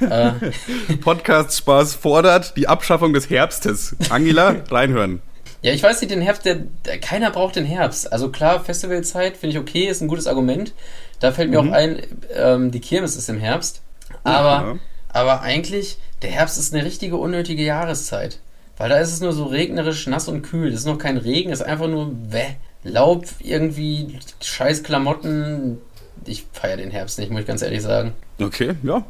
[0.00, 3.96] äh Podcast-Spaß fordert die Abschaffung des Herbstes.
[4.10, 5.20] Angela, reinhören.
[5.62, 8.12] Ja, ich weiß nicht, den Herbst, der, der, keiner braucht den Herbst.
[8.12, 10.74] Also klar, Festivalzeit finde ich okay, ist ein gutes Argument.
[11.20, 11.70] Da fällt mir mhm.
[11.70, 12.02] auch ein,
[12.34, 13.80] ähm, die Kirmes ist im Herbst.
[14.24, 14.78] Aber, ja.
[15.08, 18.40] aber eigentlich, der Herbst ist eine richtige unnötige Jahreszeit.
[18.76, 20.70] Weil da ist es nur so regnerisch, nass und kühl.
[20.70, 22.56] Das ist noch kein Regen, ist einfach nur weh.
[22.84, 25.78] Laub, irgendwie scheiß Klamotten.
[26.26, 28.12] Ich feiere den Herbst nicht, muss ich ganz ehrlich sagen.
[28.40, 29.04] Okay, ja.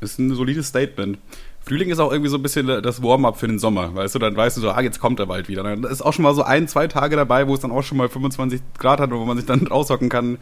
[0.00, 1.18] Ist ein solides Statement.
[1.60, 4.34] Frühling ist auch irgendwie so ein bisschen das Warm-up für den Sommer, weißt du, dann
[4.34, 5.62] weißt du so, ah, jetzt kommt er bald wieder.
[5.62, 7.98] Dann ist auch schon mal so ein, zwei Tage dabei, wo es dann auch schon
[7.98, 10.38] mal 25 Grad hat, wo man sich dann raushocken kann.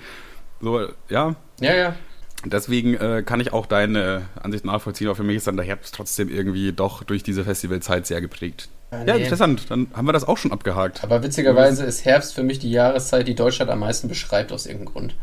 [0.61, 1.35] So, ja.
[1.61, 1.97] Ja, ja.
[2.45, 5.95] Deswegen äh, kann ich auch deine Ansicht nachvollziehen, aber für mich ist dann der Herbst
[5.95, 8.69] trotzdem irgendwie doch durch diese Festivalzeit sehr geprägt.
[8.91, 9.11] Ah, nee.
[9.11, 9.71] Ja, interessant.
[9.71, 11.03] Dann haben wir das auch schon abgehakt.
[11.03, 14.93] Aber witzigerweise ist Herbst für mich die Jahreszeit, die Deutschland am meisten beschreibt, aus irgendeinem
[14.93, 15.15] Grund.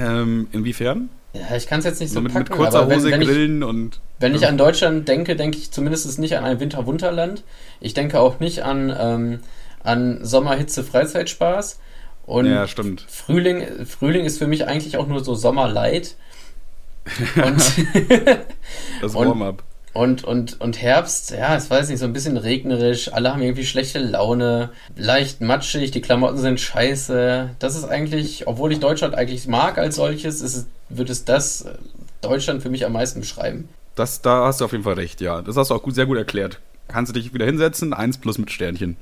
[0.00, 1.10] Ähm, inwiefern?
[1.32, 3.28] Ja, ich kann es jetzt nicht so, so mit, packen, mit kurzer Hose wenn, wenn
[3.28, 4.00] grillen ich, und.
[4.18, 7.44] Wenn ich an Deutschland denke, denke ich zumindest nicht an ein Winter-Wunderland.
[7.80, 9.40] Ich denke auch nicht an, ähm,
[9.82, 11.80] an Sommerhitze, Freizeitspaß.
[12.24, 13.04] Und ja, stimmt.
[13.08, 16.16] Frühling, Frühling ist für mich eigentlich auch nur so Sommerlight.
[17.36, 17.62] Und
[19.00, 19.62] das Warm-up.
[19.96, 23.64] Und, und, und Herbst, ja, ich weiß nicht, so ein bisschen regnerisch, alle haben irgendwie
[23.64, 27.48] schlechte Laune, leicht matschig, die Klamotten sind scheiße.
[27.58, 31.64] Das ist eigentlich, obwohl ich Deutschland eigentlich mag als solches, ist, wird es das
[32.20, 33.70] Deutschland für mich am meisten beschreiben.
[33.94, 35.40] Das, da hast du auf jeden Fall recht, ja.
[35.40, 36.60] Das hast du auch gut, sehr gut erklärt.
[36.88, 38.98] Kannst du dich wieder hinsetzen, eins plus mit Sternchen.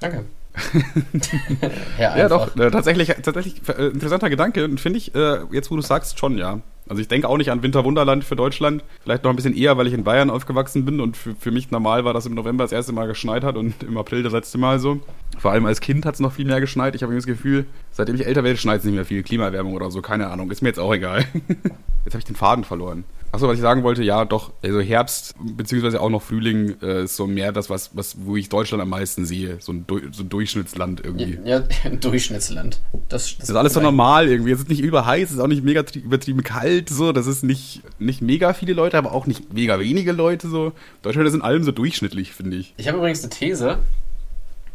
[0.00, 0.26] Danke.
[1.98, 5.82] ja, ja, doch, äh, tatsächlich, tatsächlich äh, interessanter Gedanke, finde ich, äh, jetzt wo du
[5.82, 6.60] sagst, schon, ja.
[6.88, 8.84] Also ich denke auch nicht an Winterwunderland für Deutschland.
[9.02, 11.70] Vielleicht noch ein bisschen eher, weil ich in Bayern aufgewachsen bin und für, für mich
[11.70, 14.58] normal war, dass im November das erste Mal geschneit hat und im April das letzte
[14.58, 15.00] Mal so.
[15.38, 16.94] Vor allem als Kind hat es noch viel mehr geschneit.
[16.94, 19.22] Ich habe das Gefühl, seitdem ich älter werde, schneit es nicht mehr viel.
[19.22, 20.50] Klimaerwärmung oder so, keine Ahnung.
[20.50, 21.24] Ist mir jetzt auch egal.
[22.04, 23.04] jetzt habe ich den Faden verloren.
[23.36, 27.16] Achso, was ich sagen wollte, ja, doch, also Herbst, beziehungsweise auch noch Frühling äh, ist
[27.16, 29.58] so mehr das, was, was, wo ich Deutschland am meisten sehe.
[29.60, 31.38] So ein, so ein Durchschnittsland irgendwie.
[31.44, 32.80] Ja, ein Durchschnittsland.
[33.10, 34.52] Das, das, ist alles so normal irgendwie.
[34.52, 37.12] Es ist nicht überheiß, es ist auch nicht mega übertrieben kalt, so.
[37.12, 40.72] Das ist nicht, nicht mega viele Leute, aber auch nicht mega wenige Leute, so.
[41.02, 42.72] Deutschland ist in allem so durchschnittlich, finde ich.
[42.78, 43.80] Ich habe übrigens eine These.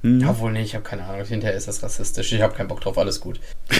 [0.03, 0.23] Hm.
[0.27, 1.25] Obwohl, nee, ich habe keine Ahnung.
[1.25, 2.31] Hinterher ist das rassistisch.
[2.31, 3.39] Ich habe keinen Bock drauf, alles gut.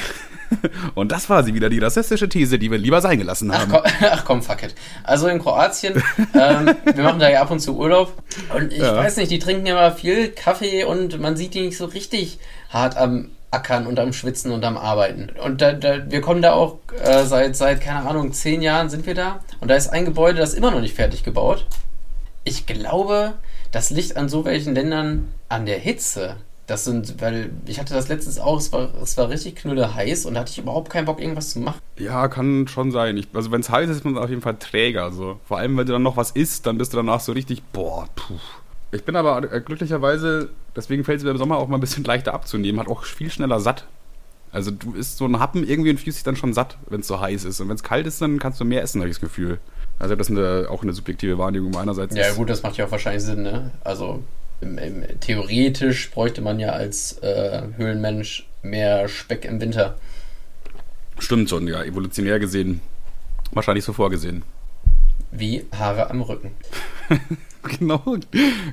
[0.96, 3.72] Und das war sie wieder, die rassistische These, die wir lieber sein gelassen haben.
[3.74, 4.76] Ach komm, ach komm fuck it.
[5.04, 6.02] Also in Kroatien,
[6.34, 8.14] ähm, wir machen da ja ab und zu Urlaub.
[8.56, 8.96] Und ich ja.
[8.96, 12.40] weiß nicht, die trinken immer viel Kaffee und man sieht die nicht so richtig
[12.70, 15.30] hart am Ackern und am Schwitzen und am Arbeiten.
[15.44, 19.06] Und da, da, wir kommen da auch äh, seit, seit, keine Ahnung, zehn Jahren sind
[19.06, 19.42] wir da.
[19.60, 21.66] Und da ist ein Gebäude, das ist immer noch nicht fertig gebaut.
[22.44, 23.34] Ich glaube,
[23.72, 26.38] das liegt an so welchen Ländern an der Hitze.
[26.72, 30.26] Das sind, weil ich hatte das letztens auch, es war, es war richtig knülle heiß
[30.26, 31.82] und da hatte ich überhaupt keinen Bock, irgendwas zu machen.
[31.98, 33.18] Ja, kann schon sein.
[33.18, 35.12] Ich, also wenn es heiß ist, ist man auf jeden Fall träger.
[35.12, 35.42] So.
[35.44, 38.08] Vor allem, wenn du dann noch was isst, dann bist du danach so richtig, boah,
[38.16, 38.36] puh.
[38.94, 42.04] Ich bin aber äh, glücklicherweise, deswegen fällt es mir im Sommer auch mal ein bisschen
[42.06, 43.86] leichter abzunehmen, hat auch viel schneller satt.
[44.54, 47.08] Also du isst so einen Happen irgendwie und fühlst dich dann schon satt, wenn es
[47.08, 47.60] so heiß ist.
[47.60, 49.60] Und wenn es kalt ist, dann kannst du mehr essen, habe ich das Gefühl.
[50.00, 52.16] Also das ist eine, auch eine subjektive Wahrnehmung meinerseits.
[52.16, 53.72] Ja gut, das macht ja auch wahrscheinlich Sinn, ne?
[53.84, 54.24] Also
[54.62, 59.98] im, im, theoretisch bräuchte man ja als äh, Höhlenmensch mehr Speck im Winter.
[61.20, 62.82] Stimmt schon, ja, evolutionär gesehen.
[63.52, 64.44] Wahrscheinlich so vorgesehen.
[65.32, 66.52] Wie Haare am Rücken.
[67.80, 68.18] genau.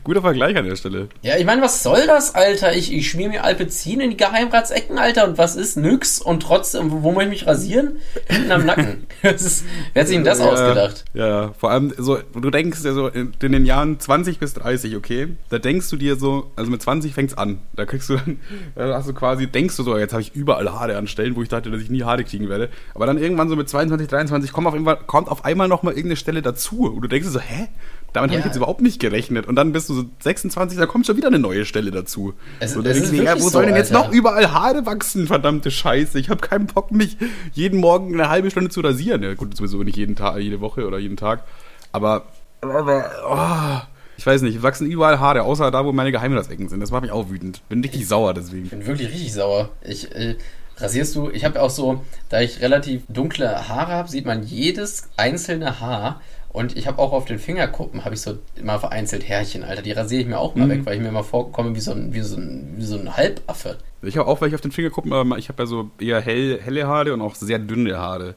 [0.05, 1.09] Guter Vergleich an der Stelle.
[1.23, 2.75] Ja, ich meine, was soll das, Alter?
[2.75, 5.77] Ich, ich schmier mir Alpezin in die Geheimratsecken, Alter, und was ist?
[5.77, 6.21] Nix.
[6.21, 7.99] Und trotzdem, wo muss ich mich rasieren?
[8.27, 9.07] Hinten am Nacken.
[9.23, 11.05] das ist, wer hat sich denn das ja, ausgedacht?
[11.15, 14.97] Ja, vor allem, so, du denkst ja so in, in, den Jahren 20 bis 30,
[14.97, 15.29] okay?
[15.49, 17.61] Da denkst du dir so, also mit 20 fängt's an.
[17.75, 18.41] Da kriegst du dann,
[18.75, 21.43] da hast du quasi, denkst du so, jetzt habe ich überall Haare an Stellen, wo
[21.43, 22.69] ich dachte, dass ich nie Haare kriegen werde.
[22.95, 26.17] Aber dann irgendwann so mit 22, 23 kommt auf, einmal, kommt auf einmal nochmal irgendeine
[26.17, 26.87] Stelle dazu.
[26.87, 27.69] Und du denkst so, hä?
[28.13, 28.37] Damit ja.
[28.37, 29.47] habe ich jetzt überhaupt nicht gerechnet.
[29.47, 32.35] Und dann bist du so 26, da kommt schon wieder eine neue Stelle dazu.
[32.59, 34.09] Es, so, es mir, ja, wo so, sollen denn jetzt Alter.
[34.09, 35.27] noch überall Haare wachsen?
[35.27, 36.19] Verdammte Scheiße.
[36.19, 37.17] Ich habe keinen Bock, mich
[37.53, 39.23] jeden Morgen eine halbe Stunde zu rasieren.
[39.23, 41.45] Ja, gut, sowieso nicht jeden Tag, jede Woche oder jeden Tag.
[41.93, 42.25] Aber,
[42.63, 43.87] aber oh,
[44.17, 46.81] ich weiß nicht, wachsen überall Haare, außer da, wo meine Geheimratsecken sind.
[46.81, 47.63] Das macht mich auch wütend.
[47.69, 48.65] Bin richtig ich, sauer deswegen.
[48.65, 49.69] Ich bin wirklich richtig sauer.
[49.83, 50.37] Ich, äh,
[50.79, 55.09] rasierst du, ich habe auch so, da ich relativ dunkle Haare habe, sieht man jedes
[55.17, 56.21] einzelne Haar
[56.51, 59.83] und ich habe auch auf den Fingerkuppen, habe ich so immer vereinzelt Härchen, Alter.
[59.83, 60.71] Die rasiere ich mir auch mal mhm.
[60.71, 63.17] weg, weil ich mir immer vorkomme wie so ein, wie so ein, wie so ein
[63.17, 63.79] Halbaffe.
[64.03, 66.87] Ich habe auch welche auf den Fingerkuppen, aber ich habe ja so eher hell, helle
[66.87, 68.35] Haare und auch sehr dünne Haare.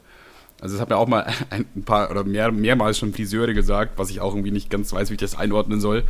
[0.60, 4.10] Also das hat mir auch mal ein paar oder mehr, mehrmals schon Friseure gesagt, was
[4.10, 6.04] ich auch irgendwie nicht ganz weiß, wie ich das einordnen soll,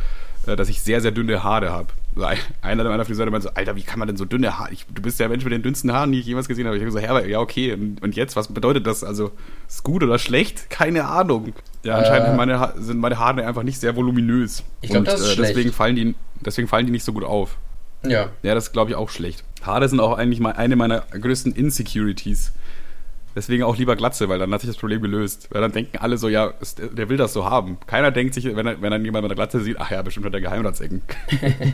[0.45, 1.87] äh, dass ich sehr, sehr dünne Haare habe.
[2.15, 2.27] Also
[2.61, 4.71] einer meiner Friseure meinte so, Alter, wie kann man denn so dünne Haare?
[4.71, 6.77] Ich, du bist der Mensch mit den dünnsten Haaren, die ich jemals gesehen habe.
[6.77, 9.03] Ich habe so, ja, okay, und, jetzt, was bedeutet das?
[9.03, 9.31] Also,
[9.67, 10.69] ist gut oder schlecht?
[10.69, 11.53] Keine Ahnung.
[11.83, 14.63] Ja, anscheinend äh, meine, sind meine Haare einfach nicht sehr voluminös.
[14.81, 15.75] Ich glaube, das ist äh, deswegen schlecht.
[15.75, 17.57] fallen die, deswegen fallen die nicht so gut auf.
[18.05, 18.29] Ja.
[18.43, 19.43] Ja, das glaube ich auch schlecht.
[19.63, 22.53] Haare sind auch eigentlich mal eine meiner größten Insecurities.
[23.35, 25.47] Deswegen auch lieber Glatze, weil dann hat sich das Problem gelöst.
[25.51, 27.77] Weil dann denken alle so, ja, der will das so haben.
[27.87, 30.27] Keiner denkt sich, wenn, er, wenn dann jemand mit einer Glatze sieht, ach ja, bestimmt
[30.27, 31.01] hat er Geheimratsecken.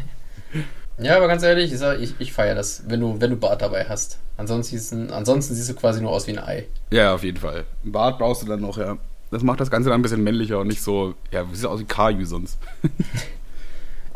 [0.98, 3.86] ja, aber ganz ehrlich, ich, ich, ich feiere das, wenn du, wenn du Bart dabei
[3.86, 4.20] hast.
[4.38, 6.68] Ansonsten, ansonsten siehst du quasi nur aus wie ein Ei.
[6.92, 7.66] Ja, auf jeden Fall.
[7.84, 8.98] Ein Bart brauchst du dann noch, ja.
[9.32, 11.80] Das macht das Ganze dann ein bisschen männlicher und nicht so, ja, wie sieht aus
[11.80, 12.58] wie Kaju sonst.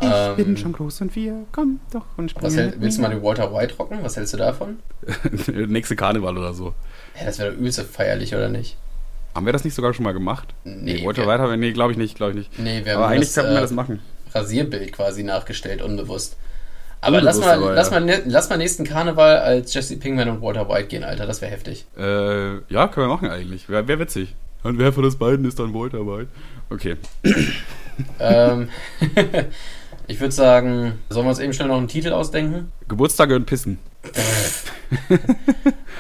[0.02, 2.74] Ich ähm, bin schon groß und wir, komm doch und springen.
[2.78, 4.00] willst du mal den Walter White rocken?
[4.02, 4.80] Was hältst du davon?
[5.48, 6.74] Nächste Karneval oder so.
[7.18, 8.76] Ja, das wäre doch übelst feierlich, oder nicht?
[9.36, 10.54] Haben wir das nicht sogar schon mal gemacht?
[10.64, 10.96] Nee.
[10.96, 12.60] nee Walter White haben wir, nee, glaube ich nicht, glaube ich nicht.
[12.60, 14.00] Nee, wir haben Aber eigentlich könnten wir das machen.
[14.34, 16.38] Rasierbild quasi nachgestellt, unbewusst.
[17.02, 20.70] Aber, lass, mal, aber, lass, mal, lass mal nächsten Karneval als Jesse Pinkman und Walter
[20.70, 21.26] White gehen, Alter.
[21.26, 21.86] Das wäre heftig.
[21.98, 23.68] Äh, ja, können wir machen eigentlich.
[23.68, 24.36] Wäre wär witzig.
[24.64, 26.30] Und wer von uns beiden ist dann Walter White?
[26.70, 26.96] Okay.
[28.20, 28.70] ähm,
[30.08, 32.72] ich würde sagen, sollen wir uns eben schnell noch einen Titel ausdenken?
[32.88, 33.80] Geburtstage und Pissen.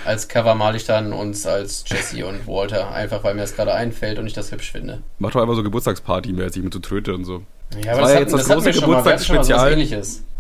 [0.06, 3.74] als Cover male ich dann uns als Jesse und Walter, einfach weil mir das gerade
[3.74, 5.02] einfällt und ich das hübsch finde.
[5.20, 7.44] Mach doch einfach so Geburtstagsparty-mäßig mit so Tröte und so.
[7.84, 9.80] Ja, aber das, das war ja jetzt das, das große Geburtstagsspezial.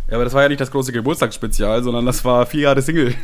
[0.09, 3.15] Ja, aber das war ja nicht das große Geburtstagsspezial, sondern das war vier Jahre Single.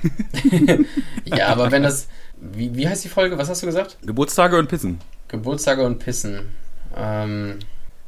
[1.26, 2.08] ja, aber wenn das.
[2.38, 3.38] Wie, wie heißt die Folge?
[3.38, 3.98] Was hast du gesagt?
[4.06, 5.00] Geburtstage und Pissen.
[5.28, 6.50] Geburtstage und Pissen.
[6.96, 7.60] Ähm,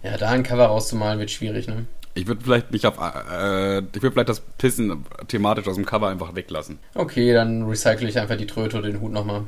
[0.04, 1.86] ja, da ein Cover rauszumalen wird schwierig, ne?
[2.14, 6.10] Ich würde vielleicht nicht auf, äh, ich würde vielleicht das Pissen thematisch aus dem Cover
[6.10, 6.80] einfach weglassen.
[6.94, 9.44] Okay, dann recycle ich einfach die Tröte und den Hut nochmal.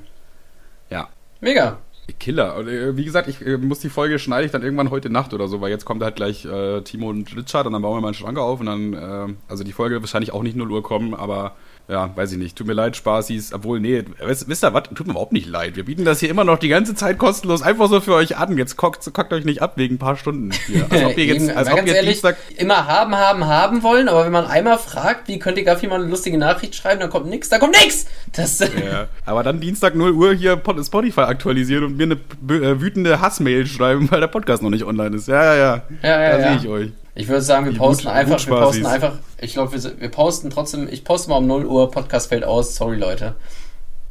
[0.89, 1.10] Ja.
[1.41, 1.80] Mega.
[2.20, 2.58] Killer.
[2.68, 5.47] Äh, wie gesagt, ich äh, muss die Folge schneide ich dann irgendwann heute Nacht oder
[5.47, 8.08] so, weil jetzt kommt halt gleich äh, Timo und Richard und dann bauen wir mal
[8.08, 10.84] einen Schrank auf und dann, äh, also die Folge wird wahrscheinlich auch nicht 0 Uhr
[10.84, 11.56] kommen, aber
[11.90, 12.56] ja, weiß ich nicht.
[12.58, 13.54] Tut mir leid, Spaßis.
[13.54, 14.84] Obwohl, nee, wisst, ihr was?
[14.84, 15.76] Tut mir überhaupt nicht leid.
[15.76, 18.58] Wir bieten das hier immer noch die ganze Zeit kostenlos einfach so für euch an.
[18.58, 20.86] Jetzt guckt, guckt euch nicht ab wegen ein paar Stunden hier.
[20.90, 24.26] Als ob ihr jetzt, als ob ihr ehrlich, Dienstag immer haben, haben, haben wollen, aber
[24.26, 27.28] wenn man einmal fragt, wie könnt ihr Gaffi mal eine lustige Nachricht schreiben, dann kommt
[27.28, 28.06] nix, da kommt nix!
[28.32, 33.20] Das ja, aber dann Dienstag 0 Uhr hier Spotify aktualisieren und mir eine äh, wütende
[33.20, 35.28] Hassmail schreiben, weil der Podcast noch nicht online ist.
[35.28, 35.84] Ja, ja, ja.
[36.02, 36.48] Ja, ja, da ja.
[36.48, 36.92] sehe ich euch.
[37.16, 40.49] Ich würde sagen, wir posten Wut, einfach, wir posten einfach, ich glaube, wir, wir posten
[40.49, 43.36] trotzdem, ich poste mal um 0 Uhr, Podcast fällt aus, sorry Leute.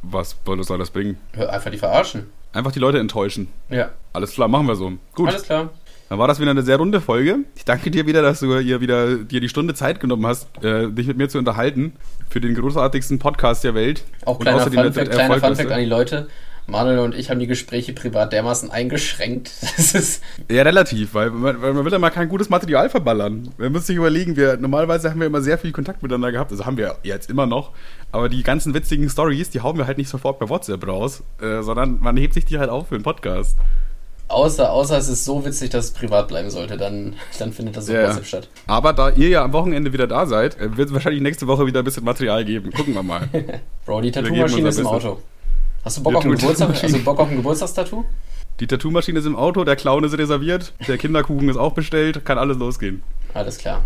[0.01, 1.17] Was soll das bringen?
[1.35, 2.29] Einfach die verarschen.
[2.53, 3.47] Einfach die Leute enttäuschen.
[3.69, 3.89] Ja.
[4.13, 4.93] Alles klar, machen wir so.
[5.15, 5.29] Gut.
[5.29, 5.69] Alles klar.
[6.09, 7.39] Dann war das wieder eine sehr runde Folge.
[7.55, 10.89] Ich danke dir wieder, dass du hier wieder dir die Stunde Zeit genommen hast, äh,
[10.89, 11.93] dich mit mir zu unterhalten
[12.29, 14.03] für den großartigsten Podcast der Welt.
[14.25, 16.27] Auch kleiner Funfact, kleiner Funfact an die Leute.
[16.65, 19.51] Manuel und ich haben die Gespräche privat dermaßen eingeschränkt.
[19.75, 23.49] Das ist ja, relativ, weil man, weil man will ja mal kein gutes Material verballern.
[23.57, 26.65] Man muss sich überlegen, wir, normalerweise haben wir immer sehr viel Kontakt miteinander gehabt, also
[26.65, 27.71] haben wir jetzt immer noch,
[28.11, 31.61] aber die ganzen witzigen Stories, die hauen wir halt nicht sofort per WhatsApp raus, äh,
[31.61, 33.57] sondern man hebt sich die halt auf für einen Podcast.
[34.29, 37.87] Außer, außer es ist so witzig, dass es privat bleiben sollte, dann, dann findet das
[37.87, 38.49] so ja, WhatsApp statt.
[38.67, 41.65] Aber da ihr ja am Wochenende wieder da seid, äh, wird es wahrscheinlich nächste Woche
[41.65, 42.71] wieder ein bisschen Material geben.
[42.71, 43.27] Gucken wir mal.
[43.85, 45.19] Bro, die Tattoo-Maschine ist im Auto.
[45.83, 48.05] Hast du Bock, auf ein, Geburtstag, hast du Bock auf ein Geburtstagstattoo?
[48.59, 52.37] Die Tattoo-Maschine ist im Auto, der Clown ist reserviert, der Kinderkuchen ist auch bestellt, kann
[52.37, 53.03] alles losgehen.
[53.33, 53.83] Alles klar.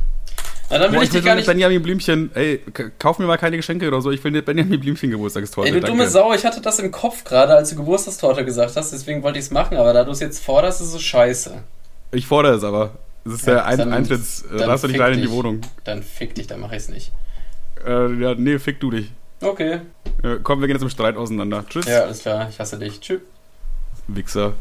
[0.70, 1.48] Na, dann will Boah, ich, ich will gar nicht...
[1.48, 2.62] Benjamin Blümchen, ey,
[3.00, 5.70] kauf mir mal keine Geschenke oder so, ich will eine Benjamin Blümchen Geburtstagstorte.
[5.70, 8.91] Ey, du dumme Sau, ich hatte das im Kopf gerade, als du Geburtstagstorte gesagt hast,
[8.91, 11.64] deswegen wollte ich es machen, aber da du es jetzt forderst, ist es scheiße.
[12.12, 12.91] Ich fordere es aber.
[13.24, 15.62] Das ist ja, der Ein Eintritts, da hast du dich leider in die Wohnung.
[15.84, 17.12] Dann fick dich, dann mach ich es nicht.
[17.86, 19.12] Äh, ja, nee, fick du dich.
[19.42, 19.82] Okay.
[20.24, 21.66] Ja, komm, wir gehen jetzt im Streit auseinander.
[21.68, 21.86] Tschüss.
[21.86, 22.50] Ja, alles klar.
[22.50, 23.00] Ich hasse dich.
[23.00, 23.22] Tschüss.
[24.08, 24.54] Wichser.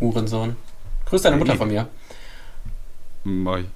[0.00, 0.56] Hurensohn.
[1.06, 1.88] Grüß deine Mutter von mir.
[3.24, 3.66] Ich.